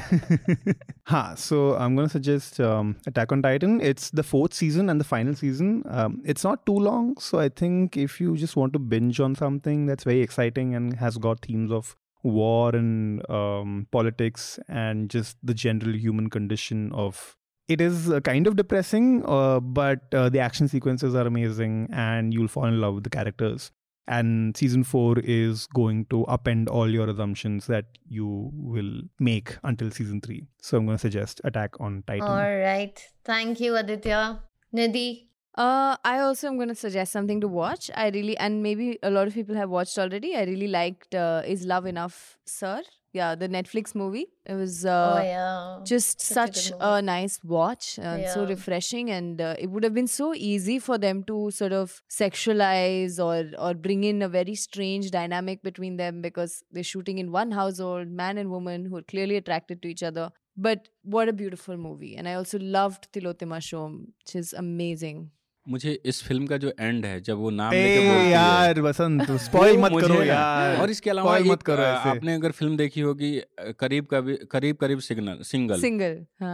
[1.05, 3.79] ha, so I'm going to suggest um, Attack on Titan.
[3.81, 5.83] It's the fourth season and the final season.
[5.89, 9.33] Um, it's not too long, so I think if you just want to binge on
[9.35, 15.37] something that's very exciting and has got themes of war and um, politics and just
[15.43, 17.35] the general human condition of
[17.67, 22.33] it is uh, kind of depressing, uh, but uh, the action sequences are amazing and
[22.33, 23.71] you'll fall in love with the characters
[24.07, 29.91] and season 4 is going to upend all your assumptions that you will make until
[29.91, 32.97] season 3 so i'm going to suggest attack on titan All right.
[33.25, 34.41] Thank you, Aditya.
[34.73, 35.26] Nidhi.
[35.57, 37.89] Uh, I also am going to suggest something to watch.
[37.95, 40.35] I really, and maybe a lot of people have watched already.
[40.35, 42.83] I really liked uh, Is Love Enough, Sir?
[43.11, 44.27] Yeah, the Netflix movie.
[44.45, 45.79] It was uh, oh, yeah.
[45.83, 49.83] just Such a such good a, nice watch and so refreshing and uh, it would
[49.83, 54.29] have been so easy for them to sort of sexualize or or bring in a
[54.29, 58.97] very strange dynamic between them because they're shooting in one household man and woman who
[58.97, 63.11] are clearly attracted to each other but what a beautiful movie and i also loved
[63.13, 65.31] tilotima shom which is amazing
[65.67, 69.77] मुझे इस film का जो and है जब वो नाम लेके है यार बसंत स्पॉइल
[69.83, 73.31] मत करो यार और इसके अलावा मत करो ऐसे। आपने अगर फ़िल्म देखी होगी
[73.79, 75.75] करीब करीब करीब करीब सिग्नल सिंगल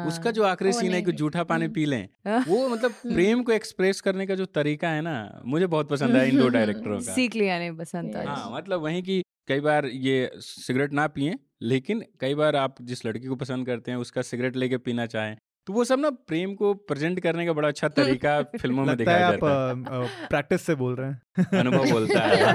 [0.07, 0.31] उसका हाँ.
[0.31, 2.43] जो आखिरी सीन है कि जूठा पानी हम्म। पी लें हाँ.
[2.47, 6.23] वो मतलब प्रेम को एक्सप्रेस करने का जो तरीका है ना मुझे बहुत पसंद आया
[6.23, 10.29] इन दो डायरेक्टरों का सीख लिया ने बसंत हाँ मतलब वही की कई बार ये
[10.39, 14.55] सिगरेट ना पिए लेकिन कई बार आप जिस लड़की को पसंद करते हैं उसका सिगरेट
[14.55, 15.35] लेके पीना चाहें
[15.67, 19.27] तो वो सब ना प्रेम को प्रेजेंट करने का बड़ा अच्छा तरीका फ़िल्मों में दिखाया
[19.27, 21.21] आप जाता है। आप प्रैक्टिस से बोल रहे हैं।
[21.59, 22.53] अनुभव बोलता है।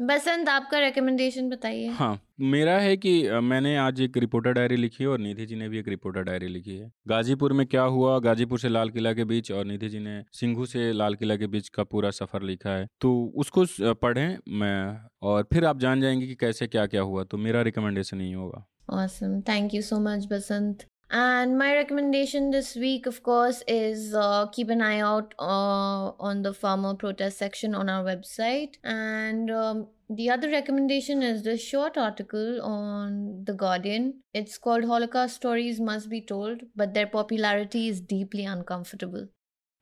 [0.00, 5.10] बसंत आपका रिकमेंडेशन बताइए। हाँ। मेरा है कि मैंने आज एक रिपोर्टर डायरी लिखी है
[5.10, 8.58] और निधि जी ने भी एक रिपोर्टर डायरी लिखी है गाजीपुर में क्या हुआ गाजीपुर
[8.58, 11.68] से लाल किला के बीच और निधि जी ने सिंघू से लाल किला के बीच
[11.68, 13.64] का पूरा सफ़र लिखा है तो उसको
[13.94, 18.20] पढ़ें मैं और फिर आप जान जाएँगे कि कैसे क्या क्या हुआ तो मेरा रिकमेंडेशन
[18.20, 19.42] यही होगा Awesome.
[19.42, 20.86] Thank you so much, Basant.
[21.10, 27.74] And my recommendation this week, of course, is uh, uh, on the farmer protest section
[27.74, 28.76] on our website.
[28.82, 34.22] And um, the other recommendation is this short article on The Guardian.
[34.32, 39.28] It's called Holocaust Stories Must Be Told, but their popularity is deeply uncomfortable.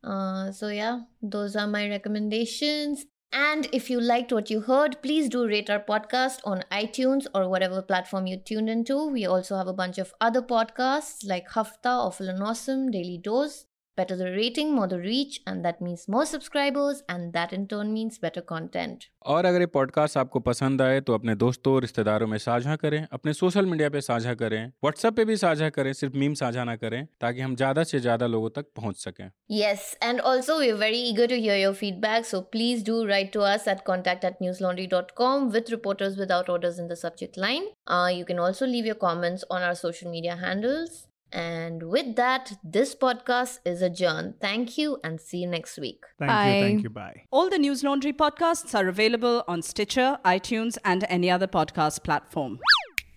[0.03, 3.07] Uh, so, yeah, those are my recommendations.
[3.33, 7.49] And if you liked what you heard, please do rate our podcast on iTunes or
[7.49, 9.07] whatever platform you tuned into.
[9.07, 13.67] We also have a bunch of other podcasts like Hafta of an Awesome, Daily Dose,
[13.98, 17.94] better the rating, more the reach, and that means more subscribers, and that in turn
[17.94, 19.06] means better content.
[19.26, 23.34] और अगर ये podcast आपको पसंद आए तो अपने दोस्तों रिश्तेदारों में साझा करें अपने
[23.34, 27.06] सोशल मीडिया पे साझा करें व्हाट्सएप पे भी साझा करें सिर्फ मीम साझा ना करें
[27.22, 29.30] ताकि हम ज्यादा से ज्यादा लोगों तक पहुंच सकें
[29.62, 33.48] Yes, and also we're very eager to hear your feedback, so please do write to
[33.54, 37.68] us at contact at newslaundry.com with reporters without orders in the subject line.
[37.88, 41.04] Uh, you can also leave your comments on our social media handles.
[41.33, 44.35] And with that, this podcast is adjourned.
[44.41, 46.03] Thank you and see you next week.
[46.19, 46.55] Thank Bye.
[46.55, 46.63] you.
[46.63, 46.91] Thank you.
[46.91, 47.23] Bye.
[47.31, 52.59] All the News Laundry podcasts are available on Stitcher, iTunes, and any other podcast platform.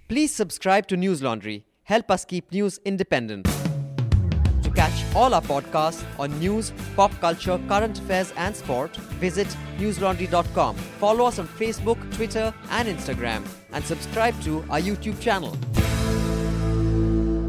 [0.07, 1.65] Please subscribe to News Laundry.
[1.83, 3.45] Help us keep news independent.
[4.63, 9.47] To catch all our podcasts on news, pop culture, current affairs, and sport, visit
[9.77, 10.75] newslaundry.com.
[10.75, 13.43] Follow us on Facebook, Twitter, and Instagram,
[13.73, 15.57] and subscribe to our YouTube channel.